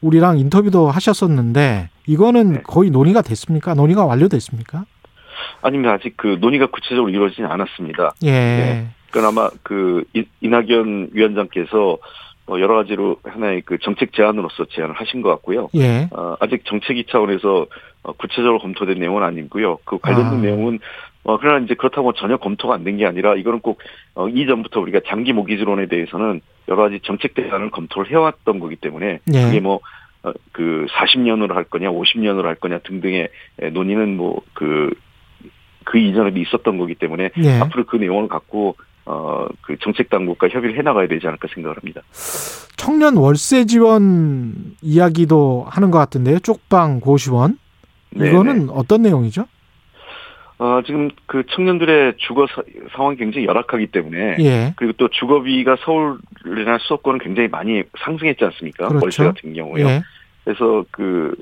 우리랑 0.00 0.38
인터뷰도 0.38 0.90
하셨었는데 0.90 1.90
이거는 2.06 2.52
네. 2.52 2.62
거의 2.62 2.90
논의가 2.90 3.22
됐습니까? 3.22 3.74
논의가 3.74 4.04
완료됐습니까? 4.04 4.84
아니면 5.62 5.92
아직 5.92 6.16
그 6.16 6.38
논의가 6.40 6.66
구체적으로 6.66 7.08
이루어지지 7.08 7.42
않았습니다. 7.42 8.14
예. 8.22 8.30
네. 8.30 8.90
그건 9.12 9.28
아마 9.28 9.50
그 9.62 10.04
이- 10.14 10.24
이낙연 10.40 11.10
위원장께서 11.12 11.98
어, 12.48 12.58
여러 12.58 12.74
가지로 12.74 13.16
하나의 13.22 13.62
그 13.64 13.78
정책 13.78 14.12
제안으로서 14.14 14.64
제안을 14.70 14.94
하신 14.96 15.22
것 15.22 15.28
같고요. 15.30 15.68
예. 15.76 16.08
어, 16.10 16.34
아직 16.40 16.64
정책위 16.64 17.04
차원에서 17.08 17.66
어, 18.02 18.12
구체적으로 18.14 18.58
검토된 18.58 18.98
내용은 18.98 19.22
아니고요. 19.22 19.78
그 19.84 19.98
관련된 19.98 20.38
아. 20.38 20.42
내용은 20.42 20.80
어, 21.24 21.38
그러나 21.38 21.64
이제 21.64 21.74
그렇다고 21.74 22.12
전혀 22.14 22.36
검토가 22.38 22.74
안 22.74 22.82
된 22.82 22.96
게 22.96 23.06
아니라 23.06 23.36
이거는 23.36 23.60
꼭 23.60 23.78
어, 24.16 24.28
이전부터 24.28 24.80
우리가 24.80 25.00
장기 25.06 25.32
모기지론에 25.32 25.86
대해서는 25.86 26.40
여러 26.68 26.82
가지 26.82 26.98
정책 27.04 27.34
대안을 27.34 27.70
검토를 27.70 28.10
해왔던 28.10 28.58
거기 28.58 28.74
때문에 28.76 29.20
예. 29.32 29.42
그게 29.44 29.60
뭐 29.60 29.78
어, 30.24 30.32
그 30.50 30.86
40년으로 30.90 31.52
할 31.52 31.64
거냐, 31.64 31.90
50년으로 31.90 32.44
할 32.44 32.54
거냐 32.56 32.78
등등의 32.78 33.28
에, 33.60 33.70
논의는 33.70 34.16
뭐 34.16 34.40
그 34.54 34.90
그 35.84 35.98
이전에도 35.98 36.38
있었던 36.38 36.78
거기 36.78 36.94
때문에 36.94 37.30
예. 37.42 37.58
앞으로 37.60 37.84
그 37.86 37.96
내용을 37.96 38.28
갖고 38.28 38.76
어 39.04 39.42
그 39.62 39.76
정책 39.80 40.10
당국과 40.10 40.48
협의를 40.48 40.76
해 40.76 40.82
나가야 40.82 41.06
되지 41.08 41.26
않을까 41.26 41.48
생각을 41.54 41.76
합니다. 41.76 42.02
청년 42.76 43.16
월세 43.16 43.64
지원 43.64 44.74
이야기도 44.82 45.66
하는 45.68 45.90
것 45.90 45.98
같은데요. 45.98 46.38
쪽방 46.40 47.00
고시원. 47.00 47.58
네, 48.10 48.28
이거는 48.28 48.68
어떤 48.70 49.02
내용이죠? 49.02 49.46
어 50.58 50.80
지금 50.84 51.10
그 51.26 51.44
청년들의 51.48 52.14
주거 52.18 52.46
사, 52.46 52.62
상황이 52.94 53.16
굉장히 53.16 53.46
열악하기 53.46 53.88
때문에 53.88 54.36
예. 54.40 54.74
그리고 54.76 54.92
또 54.96 55.08
주거비가 55.08 55.76
서울이나 55.84 56.78
수도권은 56.82 57.18
굉장히 57.20 57.48
많이 57.48 57.82
상승했지 58.04 58.44
않습니까? 58.44 58.88
그렇죠. 58.88 59.04
월세 59.04 59.24
같은 59.24 59.54
경우요. 59.54 59.86
예. 59.86 60.02
그래서 60.44 60.84
그 60.90 61.34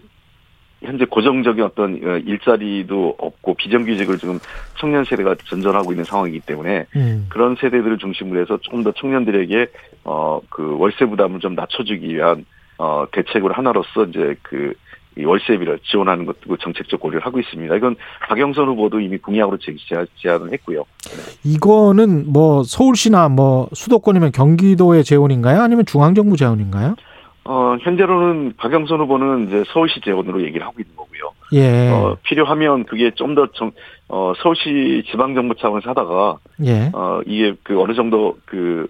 현재 0.82 1.04
고정적인 1.04 1.62
어떤 1.62 1.94
어, 2.02 2.16
일자리도 2.18 3.16
없고 3.18 3.54
비정규직을 3.54 4.18
지금 4.18 4.38
청년 4.78 5.04
세대가 5.04 5.34
전전하고 5.46 5.92
있는 5.92 6.04
상황이기 6.04 6.40
때문에 6.40 6.86
음. 6.96 7.26
그런 7.28 7.54
세대들을 7.56 7.98
중심으로 7.98 8.40
해서 8.40 8.58
조금 8.62 8.82
더 8.82 8.92
청년들에게 8.92 9.66
어 10.04 10.40
그 10.48 10.76
월세 10.78 11.06
부담을 11.06 11.40
좀 11.40 11.54
낮춰주기 11.54 12.14
위한 12.14 12.44
어 12.78 13.06
대책을 13.12 13.52
하나로서 13.52 14.04
이제 14.08 14.34
그이 14.42 15.24
월세비를 15.24 15.80
지원하는 15.84 16.24
것도 16.26 16.56
정책적 16.56 17.00
고려를 17.00 17.24
하고 17.26 17.38
있습니다. 17.40 17.74
이건 17.76 17.96
박영선 18.28 18.68
후보도 18.68 19.00
이미 19.00 19.18
공약으로 19.18 19.58
제안을 20.22 20.52
했고요. 20.52 20.84
이거는 21.44 22.32
뭐 22.32 22.62
서울시나 22.62 23.28
뭐 23.28 23.68
수도권이면 23.72 24.32
경기도의 24.32 25.04
재원인가요? 25.04 25.60
아니면 25.60 25.84
중앙정부 25.84 26.36
재원인가요? 26.36 26.96
어, 27.44 27.76
현재로는 27.80 28.54
박영선 28.56 29.00
후보는 29.00 29.48
이제 29.48 29.64
서울시 29.72 30.00
재원으로 30.00 30.42
얘기를 30.42 30.66
하고 30.66 30.76
있는 30.78 30.94
거고요. 30.94 31.20
예. 31.52 31.88
어, 31.90 32.16
필요하면 32.22 32.84
그게 32.84 33.10
좀 33.12 33.34
더 33.34 33.46
정, 33.52 33.72
어, 34.08 34.32
서울시 34.42 35.02
지방정부 35.10 35.54
차원에서 35.56 35.90
하다가, 35.90 36.38
예. 36.66 36.90
어, 36.92 37.20
이게 37.26 37.54
그 37.62 37.80
어느 37.80 37.94
정도 37.94 38.36
그 38.44 38.86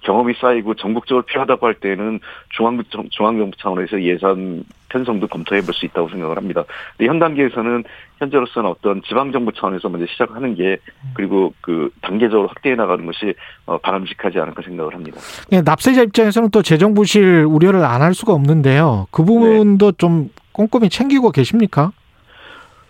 경험이 0.00 0.34
쌓이고 0.40 0.74
전국적으로 0.74 1.24
필요하다고 1.24 1.66
할 1.66 1.74
때는 1.74 2.20
중앙, 2.50 2.82
중앙정부 3.10 3.56
차원에서 3.58 4.02
예산 4.02 4.64
편성도 4.88 5.26
검토해 5.28 5.60
볼 5.62 5.74
수 5.74 5.84
있다고 5.86 6.08
생각을 6.08 6.36
합니다. 6.36 6.64
근데 6.96 7.08
현 7.08 7.18
단계에서는 7.18 7.84
현재로서는 8.18 8.68
어떤 8.70 9.02
지방정부 9.02 9.52
차원에서 9.52 9.88
먼저 9.88 10.06
시작하는 10.06 10.54
게 10.54 10.78
그리고 11.14 11.52
그 11.60 11.90
단계적으로 12.02 12.48
확대해 12.48 12.74
나가는 12.74 13.04
것이 13.06 13.34
어, 13.66 13.78
바람직하지 13.78 14.38
않을까 14.40 14.62
생각을 14.62 14.94
합니다. 14.94 15.20
예, 15.52 15.60
납세자 15.60 16.02
입장에서는 16.02 16.50
또 16.50 16.62
재정 16.62 16.94
부실 16.94 17.44
우려를 17.48 17.84
안 17.84 18.02
할 18.02 18.14
수가 18.14 18.32
없는데요. 18.32 19.06
그 19.10 19.24
부분도 19.24 19.92
좀 19.92 20.30
꼼꼼히 20.52 20.88
챙기고 20.88 21.30
계십니까? 21.32 21.92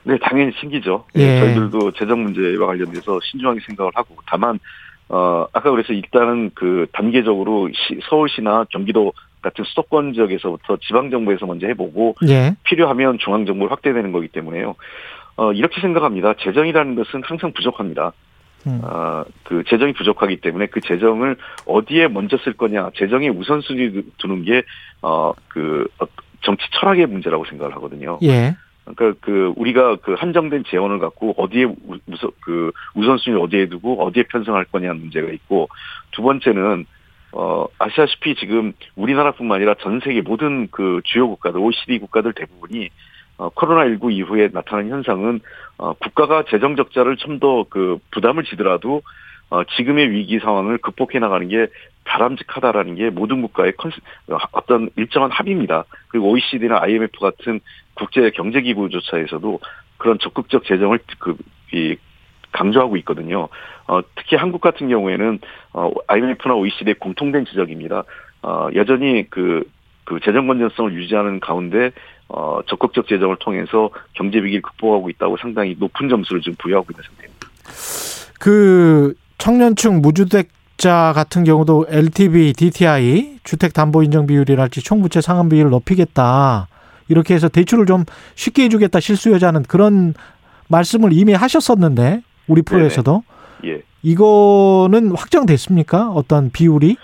네, 0.05 0.17
당연히 0.23 0.53
챙기죠. 0.61 1.05
예. 1.17 1.41
저희들도 1.41 1.93
재정 1.93 2.23
문제와 2.23 2.67
관련돼서 2.67 3.19
신중하게 3.23 3.61
생각을 3.67 3.93
하고 3.95 4.17
다만 4.27 4.59
어 5.11 5.47
아까 5.53 5.71
그래서 5.71 5.93
일단은 5.93 6.51
그 6.55 6.87
단계적으로 6.93 7.69
시, 7.73 7.99
서울시나 8.09 8.65
경기도 8.71 9.13
같은 9.49 9.65
수도권 9.65 10.13
지역에서부터 10.15 10.77
지방 10.87 11.11
정부에서 11.11 11.47
먼저 11.47 11.67
해보고 11.67 12.15
예. 12.29 12.55
필요하면 12.65 13.19
중앙 13.19 13.47
정부를 13.47 13.71
확대되는 13.73 14.13
거기 14.13 14.29
때문에요. 14.29 14.75
어 15.37 15.53
이렇게 15.53 15.81
생각합니다. 15.81 16.35
재정이라는 16.35 16.95
것은 16.95 17.23
항상 17.25 17.53
부족합니다. 17.53 18.13
음. 18.67 18.81
어, 18.83 19.25
그 19.45 19.63
재정이 19.69 19.93
부족하기 19.93 20.41
때문에 20.41 20.67
그 20.67 20.81
재정을 20.81 21.37
어디에 21.65 22.09
먼저 22.09 22.37
쓸 22.39 22.55
거냐, 22.55 22.91
재정의 22.97 23.31
우선순위 23.31 24.03
두는 24.19 24.43
게, 24.45 24.63
어, 25.01 25.33
그, 25.47 25.87
어, 26.01 26.07
정치 26.41 26.65
철학의 26.73 27.07
문제라고 27.07 27.45
생각을 27.45 27.75
하거든요. 27.77 28.19
예. 28.23 28.57
그러니까 28.85 29.19
그 29.21 29.53
우리가 29.57 29.97
그 29.97 30.15
한정된 30.15 30.65
재원을 30.69 30.99
갖고 30.99 31.35
어디에 31.37 31.65
우- 31.65 31.99
우선 32.07 32.31
그 32.41 32.73
우선순위를 32.95 33.41
어디에 33.45 33.67
두고 33.69 34.03
어디에 34.03 34.25
편성할 34.25 34.65
거냐는 34.67 35.01
문제가 35.01 35.31
있고 35.31 35.69
두 36.13 36.23
번째는 36.23 36.87
어 37.33 37.67
아시다시피 37.79 38.35
지금 38.37 38.73
우리나라뿐만 38.97 39.57
아니라 39.57 39.75
전 39.81 40.01
세계 40.01 40.23
모든 40.23 40.69
그 40.71 41.01
주요 41.05 41.29
국가들 41.29 41.61
OECD 41.61 41.99
국가들 41.99 42.33
대부분이 42.33 42.89
어 43.37 43.51
코로나19 43.51 44.13
이후에 44.13 44.49
나타난 44.49 44.89
현상은 44.89 45.41
어 45.77 45.93
국가가 45.95 46.45
재정 46.49 46.75
적자를 46.77 47.17
좀 47.17 47.39
더 47.39 47.67
그 47.69 47.99
부담을 48.11 48.45
지더라도 48.45 49.03
어 49.51 49.63
지금의 49.65 50.11
위기 50.11 50.39
상황을 50.39 50.79
극복해 50.79 51.19
나가는 51.19 51.47
게 51.49 51.69
바람직하다라는 52.05 52.95
게 52.97 53.11
모든 53.11 53.43
국가의 53.43 53.73
컨셉 53.77 54.01
어떤 54.53 54.91
일정한 54.97 55.31
합의입니다. 55.31 55.85
그리고 56.09 56.31
OECD나 56.31 56.81
IMF 56.83 57.19
같은 57.21 57.61
국제 57.95 58.31
경제 58.31 58.61
기구조차에서도 58.63 59.61
그런 59.99 60.19
적극적 60.19 60.65
재정을 60.65 60.99
그, 61.19 61.37
이, 61.73 61.97
강조하고 62.53 62.97
있거든요. 62.99 63.49
어, 63.87 64.01
특히 64.17 64.37
한국 64.37 64.61
같은 64.61 64.89
경우에는 64.89 65.39
어, 65.73 65.91
IMF나 66.07 66.55
OECD의 66.55 66.95
공통된 66.95 67.47
지적입니다. 67.47 68.05
어, 68.43 68.69
여전히 68.75 69.29
그, 69.31 69.65
그 70.05 70.21
재정 70.25 70.47
건전성을 70.47 70.93
유지하는 70.95 71.41
가운데 71.41 71.91
어, 72.29 72.61
적극적 72.67 73.09
재정을 73.09 73.37
통해서 73.41 73.91
경제 74.13 74.39
위기를 74.39 74.63
극복하고 74.63 75.09
있다고 75.11 75.37
상당히 75.39 75.77
높은 75.79 76.09
점수를 76.09 76.43
지금 76.43 76.57
부여하고 76.59 76.89
있는 76.93 77.03
상태입니다. 77.05 77.49
그 78.39 79.15
청년층 79.39 80.03
무주택자 80.03 81.13
같은 81.15 81.45
경우도 81.45 81.87
LTV, 81.89 82.53
DTI, 82.53 83.39
주택 83.45 83.73
담보 83.73 84.03
인정 84.03 84.27
비율이랄지 84.27 84.83
총부채 84.83 85.21
상환 85.21 85.49
비율을 85.49 85.71
높이겠다. 85.71 86.69
이렇게 87.09 87.35
해서 87.35 87.49
대출을 87.49 87.87
좀 87.87 88.05
쉽게 88.35 88.65
해주겠다 88.65 89.01
실수요자는 89.01 89.63
그런 89.63 90.15
말씀을 90.69 91.13
이미 91.13 91.33
하셨었는데 91.33 92.23
우리 92.49 92.63
프로에서도 92.63 93.23
예. 93.65 93.83
이거는 94.03 95.15
확정됐습니까? 95.15 96.11
어떤 96.11 96.51
비율이? 96.51 96.97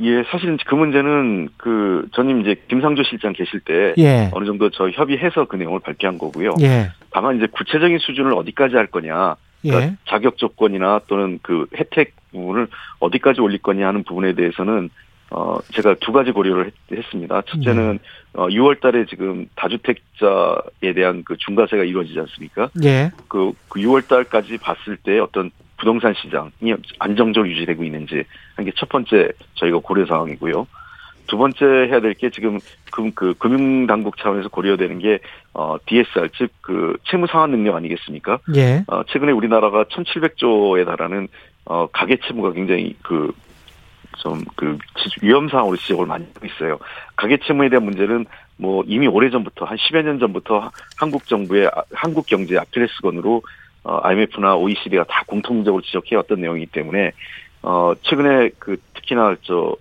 예, 0.00 0.24
사실은 0.30 0.58
그 0.66 0.74
문제는 0.74 1.48
그 1.56 2.08
전임 2.12 2.40
이제 2.40 2.56
김상조 2.68 3.02
실장 3.04 3.32
계실 3.32 3.60
때 3.60 3.94
예. 3.98 4.30
어느 4.32 4.44
정도 4.44 4.70
저 4.70 4.88
협의해서 4.90 5.44
그 5.44 5.56
내용을 5.56 5.80
발표한 5.80 6.18
거고요. 6.18 6.54
예. 6.60 6.90
다만 7.10 7.36
이제 7.36 7.46
구체적인 7.46 7.98
수준을 7.98 8.32
어디까지 8.34 8.74
할 8.74 8.86
거냐, 8.86 9.36
그러니까 9.60 9.86
예. 9.86 9.96
자격 10.08 10.38
조건이나 10.38 11.02
또는 11.06 11.38
그 11.42 11.66
혜택 11.76 12.14
부분을 12.32 12.68
어디까지 13.00 13.40
올릴 13.40 13.58
거냐 13.58 13.86
하는 13.86 14.02
부분에 14.02 14.34
대해서는 14.34 14.90
어 15.34 15.58
제가 15.74 15.94
두 16.00 16.12
가지 16.12 16.30
고려를 16.30 16.70
했, 16.92 17.02
습니다 17.10 17.42
첫째는 17.46 17.98
어 18.34 18.46
6월 18.48 18.80
달에 18.80 19.06
지금 19.06 19.46
다주택자에 19.56 20.92
대한 20.94 21.22
그 21.24 21.36
중과세가 21.38 21.84
이루어지지 21.84 22.18
않습니까? 22.20 22.68
예. 22.84 23.10
그, 23.28 23.52
그 23.68 23.80
6월 23.80 24.06
달까지 24.06 24.58
봤을 24.58 24.96
때 24.98 25.18
어떤 25.18 25.50
부동산 25.78 26.14
시장이 26.14 26.74
안정적으로 26.98 27.50
유지되고 27.50 27.82
있는지 27.82 28.24
한 28.56 28.64
게 28.66 28.72
첫 28.76 28.88
번째 28.88 29.30
저희가 29.54 29.78
고려 29.78 30.04
사항이고요. 30.06 30.66
두 31.28 31.38
번째 31.38 31.64
해야 31.64 32.00
될 32.00 32.14
게 32.14 32.28
지금 32.30 32.58
금, 32.90 33.10
그 33.12 33.32
금융당국 33.38 34.18
차원에서 34.18 34.48
고려되는 34.50 34.98
게 34.98 35.18
어, 35.54 35.76
DSR 35.86 36.28
즉 36.36 36.50
그 36.60 36.96
채무 37.04 37.26
상환 37.26 37.50
능력 37.52 37.74
아니겠습니까? 37.76 38.38
예. 38.54 38.84
어, 38.86 39.02
최근에 39.04 39.32
우리나라가 39.32 39.84
1,700조에 39.84 40.84
달하는 40.84 41.28
어, 41.64 41.86
가계 41.90 42.18
채무가 42.26 42.52
굉장히 42.52 42.94
그 43.02 43.32
좀 44.18 44.42
그 44.56 44.78
위험 45.22 45.48
상황으로 45.48 45.76
지적을 45.76 46.06
많이 46.06 46.24
하고 46.34 46.46
있어요. 46.46 46.78
가계 47.16 47.38
채무에 47.38 47.68
대한 47.68 47.84
문제는 47.84 48.26
뭐 48.56 48.84
이미 48.86 49.06
오래 49.06 49.30
전부터 49.30 49.64
한 49.64 49.76
10여 49.76 50.02
년 50.02 50.18
전부터 50.18 50.70
한국 50.96 51.26
정부의 51.26 51.66
아- 51.68 51.82
한국 51.92 52.26
경제 52.26 52.56
아킬레스건으로 52.58 53.42
어, 53.84 53.98
IMF나 54.04 54.56
OECD가 54.56 55.04
다 55.04 55.24
공통적으로 55.26 55.82
지적해 55.82 56.14
왔던 56.16 56.40
내용이기 56.40 56.66
때문에 56.66 57.12
어, 57.62 57.92
최근에 58.02 58.50
그 58.58 58.76
특히나 58.94 59.36
저 59.42 59.76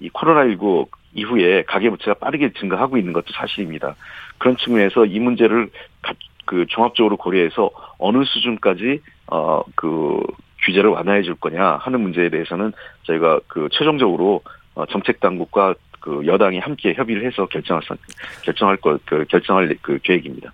이 0.00 0.10
코로나19 0.10 0.88
이후에 1.14 1.62
가계 1.62 1.88
부채가 1.88 2.14
빠르게 2.14 2.52
증가하고 2.54 2.96
있는 2.98 3.12
것도 3.12 3.26
사실입니다. 3.32 3.94
그런 4.38 4.56
측면에서 4.56 5.04
이 5.06 5.20
문제를 5.20 5.70
가- 6.02 6.14
그 6.46 6.66
종합적으로 6.68 7.16
고려해서 7.16 7.70
어느 7.98 8.24
수준까지 8.24 9.00
어그 9.26 10.20
규제를 10.64 10.90
완화해 10.90 11.22
줄 11.22 11.34
거냐 11.34 11.78
하는 11.80 12.00
문제에 12.00 12.28
대해서는 12.30 12.72
저희가 13.06 13.40
그 13.48 13.68
최종적으로 13.72 14.42
어, 14.74 14.84
정책 14.86 15.20
당국과 15.20 15.74
그 16.00 16.22
여당이 16.26 16.58
함께 16.58 16.92
협의를 16.94 17.24
해서 17.26 17.46
결정할 17.46 17.82
선- 17.86 17.96
결정할 18.42 18.76
거그 18.76 19.24
결정할 19.30 19.74
그 19.80 19.98
계획입니다. 20.02 20.52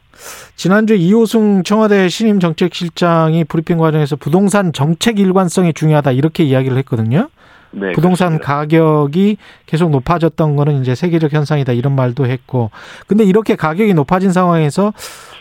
지난주 0.55 0.95
이호승 0.95 1.65
청와대 1.65 2.09
신임 2.09 2.39
정책실장이 2.39 3.45
브리핑 3.45 3.79
과정에서 3.79 4.15
부동산 4.17 4.73
정책 4.73 5.19
일관성이 5.19 5.73
중요하다 5.73 6.13
이렇게 6.13 6.45
이야기를 6.45 6.77
했거든요. 6.79 7.29
네, 7.73 7.93
부동산 7.93 8.39
그렇습니다. 8.39 8.47
가격이 8.59 9.37
계속 9.67 9.91
높아졌던 9.91 10.57
거는 10.57 10.83
이제 10.83 10.95
세계적 10.95 11.33
현상이다 11.33 11.73
이런 11.73 11.95
말도 11.97 12.27
했고. 12.27 12.71
근데 13.07 13.25
이렇게 13.25 13.55
가격이 13.57 13.95
높아진 13.95 14.33
상황에서 14.33 14.93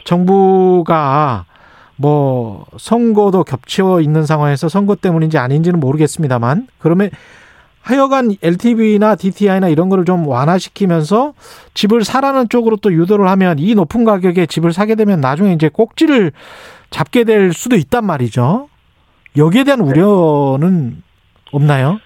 정부가 0.06 1.46
뭐 2.02 2.66
선거도 2.78 3.44
겹쳐 3.44 4.00
있는 4.00 4.26
상황에서 4.26 4.70
선거 4.70 4.96
때문인지 4.96 5.38
아닌지는 5.38 5.82
모르겠습니다만 5.82 6.68
그러면 6.78 7.10
하여간 7.82 8.36
LTV나 8.42 9.16
DTI나 9.16 9.68
이런 9.68 9.90
거를 9.90 10.06
좀 10.06 10.26
완화시키면서 10.26 11.34
집을 11.74 12.06
사라는 12.06 12.48
쪽으로 12.48 12.78
또 12.78 12.94
유도를 12.94 13.28
하면 13.28 13.60
이 13.60 13.76
높은 13.76 14.06
가격에 14.06 14.46
집을 14.46 14.72
사게 14.72 14.96
되면 14.96 15.20
나중에 15.20 15.52
이제 15.52 15.68
꼭지를 15.68 16.32
잡게 16.90 17.26
될 17.26 17.52
수도 17.52 17.76
있단 17.76 18.06
말이죠. 18.06 18.70
여기에 19.36 19.66
대한 19.66 19.82
우려는 19.82 21.04
없나요? 21.52 22.00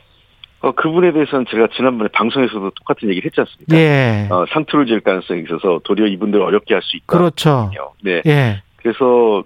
어, 0.61 0.71
그분에 0.71 1.11
대해서는 1.11 1.45
제가 1.51 1.67
지난번에 1.75 2.09
방송에서도 2.13 2.71
똑같은 2.71 3.09
얘기를 3.09 3.29
했지 3.29 3.41
않습니까? 3.41 3.75
예. 3.75 4.27
어, 4.31 4.45
상투를 4.53 4.87
지을 4.87 5.01
가능성이 5.01 5.43
있어서 5.43 5.81
도리어 5.83 6.07
이분들 6.07 6.39
을 6.39 6.45
어렵게 6.45 6.73
할 6.73 6.81
수 6.81 6.97
있다. 6.97 7.05
그렇죠. 7.05 7.71
네. 8.01 8.21
예. 8.25 8.63
그래서 8.77 9.43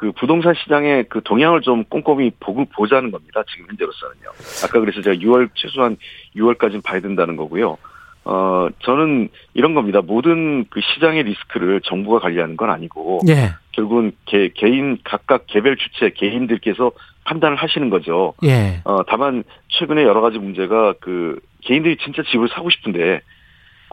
그 0.00 0.12
부동산 0.12 0.54
시장의 0.54 1.04
그 1.10 1.20
동향을 1.22 1.60
좀 1.60 1.84
꼼꼼히 1.84 2.32
보고 2.40 2.64
보자는 2.64 3.10
겁니다. 3.10 3.42
지금 3.50 3.66
현재로서는요. 3.68 4.30
아까 4.64 4.80
그래서 4.80 5.02
제가 5.02 5.16
6월 5.16 5.50
최소한 5.54 5.98
6월까지는 6.34 6.82
봐야 6.82 7.00
된다는 7.00 7.36
거고요. 7.36 7.76
어 8.24 8.68
저는 8.82 9.28
이런 9.52 9.74
겁니다. 9.74 10.00
모든 10.00 10.64
그 10.70 10.80
시장의 10.80 11.24
리스크를 11.24 11.82
정부가 11.82 12.18
관리하는 12.20 12.56
건 12.56 12.70
아니고 12.70 13.20
예. 13.28 13.50
결국은 13.72 14.12
개, 14.24 14.48
개인 14.54 14.96
각각 15.04 15.46
개별 15.46 15.76
주체 15.76 16.08
개인들께서 16.16 16.92
판단을 17.24 17.58
하시는 17.58 17.90
거죠. 17.90 18.32
예. 18.42 18.80
어 18.84 19.02
다만 19.06 19.44
최근에 19.68 20.02
여러 20.04 20.22
가지 20.22 20.38
문제가 20.38 20.94
그 21.00 21.38
개인들이 21.60 21.98
진짜 21.98 22.22
집을 22.22 22.48
사고 22.48 22.70
싶은데 22.70 23.20
그 23.20 23.20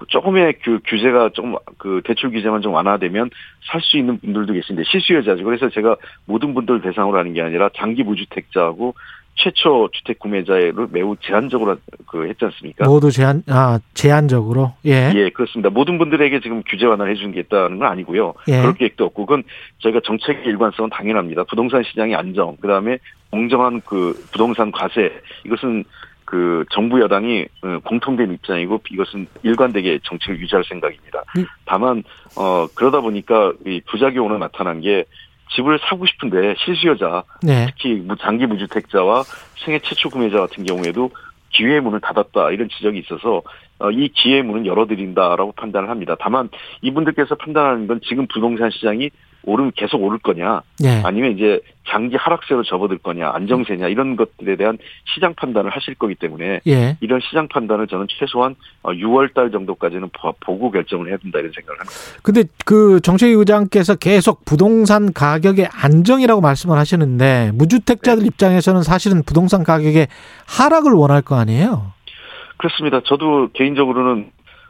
조금의 0.07 0.59
그 0.63 0.79
규제가 0.85 1.29
조금 1.33 1.55
그 1.77 2.01
대출 2.05 2.31
규제만 2.31 2.61
좀 2.61 2.73
완화되면 2.73 3.29
살 3.71 3.81
수 3.81 3.97
있는 3.97 4.19
분들도 4.19 4.53
계신데 4.53 4.83
실수요자죠. 4.85 5.43
그래서 5.43 5.69
제가 5.69 5.95
모든 6.25 6.53
분들 6.53 6.81
대상으로 6.81 7.17
하는 7.17 7.33
게 7.33 7.41
아니라 7.41 7.69
장기 7.75 8.03
무주택자하고 8.03 8.93
최초 9.35 9.87
주택 9.93 10.17
구매자를 10.17 10.73
매우 10.91 11.15
제한적으로 11.21 11.77
그 12.07 12.27
했지 12.27 12.43
않습니까? 12.45 12.85
모두 12.85 13.11
제한 13.11 13.43
아 13.47 13.79
제한적으로 13.93 14.73
예. 14.85 15.11
예, 15.13 15.29
그렇습니다. 15.29 15.69
모든 15.69 15.99
분들에게 15.99 16.39
지금 16.39 16.63
규제 16.67 16.85
완화를 16.87 17.13
해준 17.13 17.31
게 17.31 17.41
있다는 17.41 17.77
건 17.77 17.87
아니고요. 17.87 18.33
예. 18.47 18.61
그럴 18.61 18.73
계획도 18.73 19.05
없고, 19.05 19.25
그건 19.27 19.43
저희가 19.79 19.99
정책의 20.03 20.43
일관성은 20.45 20.89
당연합니다. 20.89 21.43
부동산 21.43 21.83
시장의 21.83 22.15
안정, 22.15 22.57
그 22.59 22.67
다음에 22.67 22.97
공정한 23.29 23.79
그 23.85 24.13
부동산 24.31 24.71
과세, 24.71 25.11
이것은 25.45 25.83
그 26.27 26.65
정부 26.71 26.99
여당이 26.99 27.45
어, 27.61 27.79
공통된 27.85 28.33
입장이고 28.33 28.81
이것은 28.91 29.27
일관되게 29.43 29.99
정책을 30.03 30.41
유지할 30.41 30.65
생각입니다. 30.65 31.23
음. 31.37 31.45
다만 31.63 32.03
어 32.35 32.67
그러다 32.75 32.99
보니까 32.99 33.53
이 33.65 33.79
부작용으로 33.89 34.37
나타난 34.37 34.81
게 34.81 35.05
집을 35.55 35.79
사고 35.87 36.05
싶은데 36.05 36.55
실수요자 36.57 37.23
네. 37.43 37.67
특히 37.67 37.93
무- 37.93 38.17
장기 38.17 38.45
무주택자와 38.45 39.23
생애 39.63 39.79
최초 39.79 40.09
구매자 40.09 40.37
같은 40.41 40.65
경우에도 40.65 41.11
기회의 41.51 41.79
문을 41.79 42.01
닫았다 42.01 42.51
이런 42.51 42.67
지적이 42.67 42.99
있어서 42.99 43.41
어, 43.79 43.89
이 43.89 44.09
기회의 44.09 44.43
문은 44.43 44.65
열어드린다라고 44.65 45.53
판단을 45.53 45.89
합니다. 45.89 46.17
다만 46.19 46.49
이분들께서 46.81 47.35
판단하는 47.35 47.87
건 47.87 48.01
지금 48.03 48.27
부동산 48.27 48.69
시장이 48.69 49.09
오르면 49.47 49.71
계속 49.77 50.03
오를 50.03 50.19
거냐 50.19 50.61
예. 50.83 51.01
아니면 51.05 51.31
이제 51.31 51.61
장기 51.87 52.17
하락세로 52.17 52.63
접어들 52.63 52.97
거냐 52.97 53.31
안정세냐 53.33 53.87
이런 53.87 54.17
것들에 54.17 54.57
대한 54.57 54.77
시장 55.13 55.33
판단을 55.35 55.71
하실 55.71 55.95
거기 55.95 56.15
때문에 56.15 56.59
예. 56.67 56.97
이런 56.99 57.21
시장 57.21 57.47
판단을 57.47 57.87
저는 57.87 58.07
최소한 58.09 58.55
6월 58.83 59.33
달 59.33 59.49
정도까지는 59.51 60.09
보- 60.09 60.33
보고 60.41 60.69
결정을 60.69 61.07
해야 61.07 61.15
된다 61.17 61.39
이런 61.39 61.53
생각을 61.53 61.79
합니다. 61.79 61.95
근데 62.23 62.43
그 62.65 62.99
정책위 62.99 63.31
의장께서 63.33 63.95
계속 63.95 64.43
부동산 64.43 65.13
가격의 65.13 65.69
안정이라고 65.71 66.41
말씀을 66.41 66.77
하시는데 66.77 67.51
무주택자들 67.55 68.23
네. 68.23 68.27
입장에서는 68.27 68.83
사실은 68.83 69.23
부동산 69.23 69.63
가격의 69.63 70.07
하락을 70.45 70.91
원할 70.91 71.21
거 71.21 71.35
아니에요? 71.35 71.93
그렇습니다. 72.57 72.99
저도 73.05 73.49
개인적으로는 73.53 74.29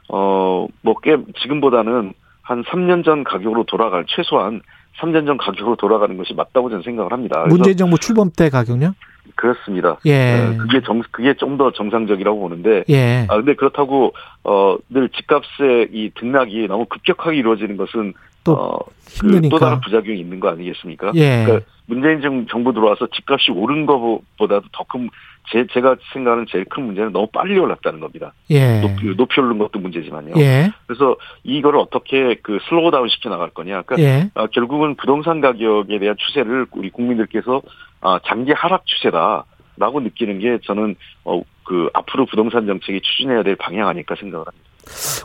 어뭐꽤 0.10 1.18
지금보다는 1.42 2.14
한 2.48 2.64
3년 2.64 3.04
전 3.04 3.26
가격으로 3.26 3.66
돌아갈 3.66 4.06
최소한 4.08 4.62
3년 5.02 5.26
전 5.28 5.38
가격으로 5.38 5.76
돌아가는 5.76 6.16
것이 6.16 6.34
맞다고 6.34 6.70
저는 6.70 6.82
생각을 6.84 7.12
합니다. 7.12 7.46
문재인 7.50 7.76
정부 7.76 8.00
출범 8.00 8.32
때 8.36 8.50
가격요? 8.50 8.94
그렇습니다. 9.36 9.98
예. 10.06 10.36
어, 10.40 10.58
그게 10.58 10.82
정 10.82 11.02
그게 11.12 11.34
좀 11.34 11.58
더 11.58 11.72
정상적이라고 11.72 12.40
보는데 12.40 12.84
예. 12.90 13.26
아 13.30 13.36
근데 13.36 13.54
그렇다고 13.56 14.14
어늘 14.44 15.10
집값의 15.10 15.90
이 15.92 16.12
등락이 16.16 16.68
너무 16.68 16.86
급격하게 16.86 17.36
이루어지는 17.38 17.76
것은 17.76 18.14
또 18.48 18.54
어, 18.54 18.80
힘드니까. 19.10 19.42
그 19.42 19.50
또 19.50 19.60
다른 19.60 19.82
부작용이 19.82 20.20
있는 20.20 20.40
거 20.40 20.50
아니겠습니까? 20.50 21.12
예. 21.16 21.44
그러니까 21.46 21.66
문재인 21.86 22.22
정- 22.22 22.46
정부 22.48 22.74
들어와서 22.74 23.08
집값이 23.08 23.52
오른 23.52 23.86
것보다도 23.86 24.68
더 24.72 24.84
큰 24.86 25.10
제, 25.50 25.66
제가 25.72 25.96
생각하는 26.12 26.46
제일 26.50 26.66
큰 26.66 26.84
문제는 26.88 27.14
너무 27.14 27.28
빨리 27.28 27.58
올랐다는 27.58 28.02
겁니다. 28.02 28.34
예. 28.50 28.82
높이, 28.82 29.06
높이 29.16 29.40
오른 29.40 29.58
것도 29.58 29.80
문제지만요. 29.80 30.34
예. 30.38 30.72
그래서 30.86 31.16
이거를 31.46 31.80
어떻게 31.80 32.36
그 32.44 32.60
slow 32.68 32.92
down 32.92 33.08
시켜 33.08 33.30
나갈 33.30 33.50
거냐. 33.52 33.84
그러니까 33.84 33.98
예. 34.02 34.30
아, 34.34 34.48
결국은 34.48 34.96
부동산 34.96 35.40
가격에 35.40 36.00
대한 36.00 36.18
추세를 36.18 36.66
우리 36.72 36.90
국민들께서 36.90 37.62
아, 38.02 38.20
장기 38.26 38.52
하락 38.52 38.86
추세다 38.86 39.46
라고 39.78 40.02
느끼는 40.02 40.40
게 40.40 40.58
저는 40.66 40.96
어, 41.24 41.42
그 41.64 41.90
앞으로 41.94 42.26
부동산 42.26 42.66
정책이 42.66 43.00
추진해야 43.00 43.44
될 43.44 43.56
방향 43.56 43.88
아닐까 43.88 44.16
생각을 44.20 44.46
합니다. 44.46 44.67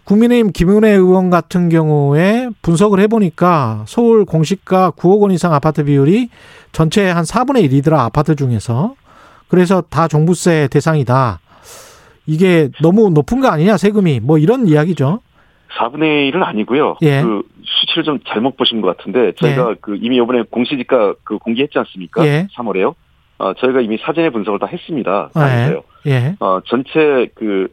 국민의힘 0.05 0.53
김은혜 0.53 0.91
의원 0.91 1.31
같은 1.31 1.69
경우에 1.69 2.49
분석을 2.63 3.01
해보니까 3.01 3.85
서울 3.87 4.25
공시가 4.25 4.91
9억 4.91 5.21
원 5.21 5.31
이상 5.31 5.55
아파트 5.55 5.85
비율이 5.85 6.29
전체 6.73 7.09
한 7.09 7.25
4분의 7.25 7.71
1이더라 7.71 7.99
아파트 7.99 8.35
중에서 8.37 8.95
그래서 9.49 9.83
다 9.83 10.09
종부세 10.09 10.69
대상이다. 10.71 11.41
이게 12.27 12.71
너무 12.81 13.11
높은 13.11 13.41
거 13.41 13.49
아니냐 13.49 13.77
세금이 13.77 14.21
뭐 14.21 14.39
이런 14.39 14.67
이야기죠. 14.67 15.21
4분의 15.79 16.33
1은 16.33 16.43
아니고요. 16.43 16.97
예. 17.03 17.23
그 17.23 17.43
수치를 17.65 18.05
좀 18.05 18.19
잘못 18.29 18.57
보신 18.57 18.81
것 18.81 18.97
같은데 18.97 19.33
저희가 19.37 19.77
그 19.81 19.97
이미 20.01 20.17
이번에 20.17 20.43
공시지가 20.51 21.15
그 21.25 21.39
공개했지 21.39 21.79
않습니까? 21.79 22.25
예. 22.27 22.47
3월에요. 22.57 22.95
어, 23.39 23.55
저희가 23.55 23.81
이미 23.81 23.99
사전에 23.99 24.31
분석을 24.31 24.61
다 24.61 24.67
했습니다. 24.67 25.31
다 25.35 25.49
예. 25.49 25.63
했어요. 25.63 25.83
예. 26.07 26.37
어, 26.39 26.61
전체 26.67 27.29
그, 27.35 27.69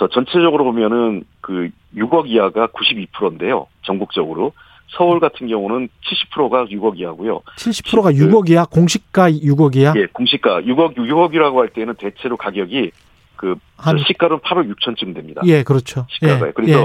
저 0.00 0.08
전체적으로 0.08 0.64
보면은 0.64 1.24
그 1.42 1.68
6억 1.94 2.26
이하가 2.26 2.68
92%인데요. 2.68 3.66
전국적으로. 3.82 4.52
서울 4.88 5.20
같은 5.20 5.46
경우는 5.46 5.90
70%가 6.32 6.64
6억 6.64 6.98
이하고요. 6.98 7.42
70%가 7.58 8.10
6억 8.10 8.48
이야. 8.48 8.64
공시가 8.64 9.30
6억 9.30 9.76
이야. 9.76 9.92
예, 9.96 10.06
공시가 10.06 10.62
6억, 10.62 10.96
6억이라고 10.96 11.56
할 11.58 11.68
때는 11.68 11.94
대체로 11.96 12.38
가격이 12.38 12.90
그, 13.36 13.56
한- 13.76 13.98
시가로 13.98 14.38
8억 14.40 14.74
6천쯤 14.74 15.14
됩니다. 15.14 15.42
예, 15.44 15.62
그렇죠. 15.62 16.06
시가가. 16.08 16.46
예. 16.48 16.52
그래서, 16.52 16.80
예. 16.80 16.84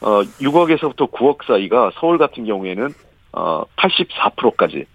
어, 0.00 0.22
6억에서부터 0.40 1.10
9억 1.12 1.44
사이가 1.46 1.92
서울 2.00 2.16
같은 2.16 2.46
경우에는, 2.46 2.88
어, 3.32 3.62
84%까지 3.76 4.86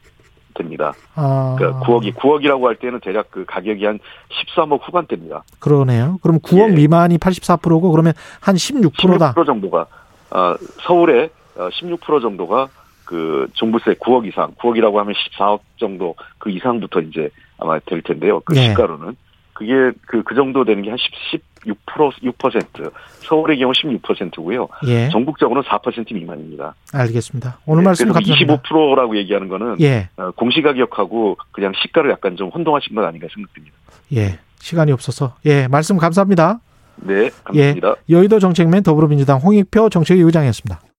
됩니다. 0.60 0.94
아, 1.16 1.56
그러니까 1.58 1.80
9억이, 1.86 2.14
9억이라고 2.14 2.64
할 2.66 2.76
때는 2.76 3.00
대략 3.00 3.32
그 3.32 3.46
가격이 3.46 3.84
한 3.86 4.00
13억 4.30 4.82
후반대입니다. 4.84 5.44
그러네요. 5.60 6.20
그럼 6.22 6.40
9억 6.40 6.72
예. 6.72 6.76
미만이 6.76 7.18
84%고 7.18 7.92
그러면 7.92 8.14
한 8.42 8.56
16%다. 8.56 9.34
16% 9.34 9.46
정도가 9.46 9.88
어, 10.32 10.56
서울에 10.82 11.30
어, 11.56 11.70
16% 11.70 12.22
정도가 12.22 12.68
그 13.06 13.48
종부세 13.54 13.96
9억 13.96 14.28
이상, 14.28 14.52
9억이라고 14.54 14.96
하면 14.96 15.16
14억 15.16 15.62
정도 15.78 16.16
그 16.38 16.52
이상부터 16.52 17.02
이제 17.02 17.30
아마 17.58 17.80
될 17.80 18.04
텐데요. 18.04 18.40
그 18.42 18.54
네. 18.54 18.70
시가로는 18.70 19.16
그게 19.54 19.92
그그 20.06 20.36
정도 20.36 20.64
되는 20.64 20.84
게 20.84 20.90
한 20.90 20.98
10, 21.32 21.42
16% 21.66 22.34
6% 22.38 22.92
서울의 23.20 23.60
경우 23.60 23.72
16%고요. 23.74 24.68
예. 24.88 25.10
전국적으로는 25.10 25.68
4% 25.70 26.14
미만입니다. 26.14 26.76
알겠습니다. 26.94 27.60
오늘 27.66 27.84
말씀 27.84 28.08
네, 28.08 28.14
그래서 28.14 28.34
감사합니다. 28.34 28.64
25%라고 28.64 29.18
얘기하는 29.18 29.48
거는 29.48 29.78
예. 29.82 30.10
어, 30.18 30.32
공시가격하고 30.32 31.38
그냥 31.52 31.74
시가를 31.82 32.12
약간 32.12 32.36
좀 32.36 32.50
혼동하신 32.50 32.96
건 32.96 33.06
아닌가 33.06 33.28
생각됩니다. 33.34 33.76
예. 34.16 34.40
시간이 34.60 34.92
없어서. 34.92 35.36
예. 35.46 35.68
말씀 35.68 35.98
감사합니다. 35.98 36.60
네, 37.02 37.30
감사합니다. 37.44 37.96
여의도 38.10 38.40
정책맨 38.40 38.84
더불어민주당 38.84 39.40
홍익표 39.40 39.90
정책위 39.90 40.22
의장이었습니다. 40.22 40.82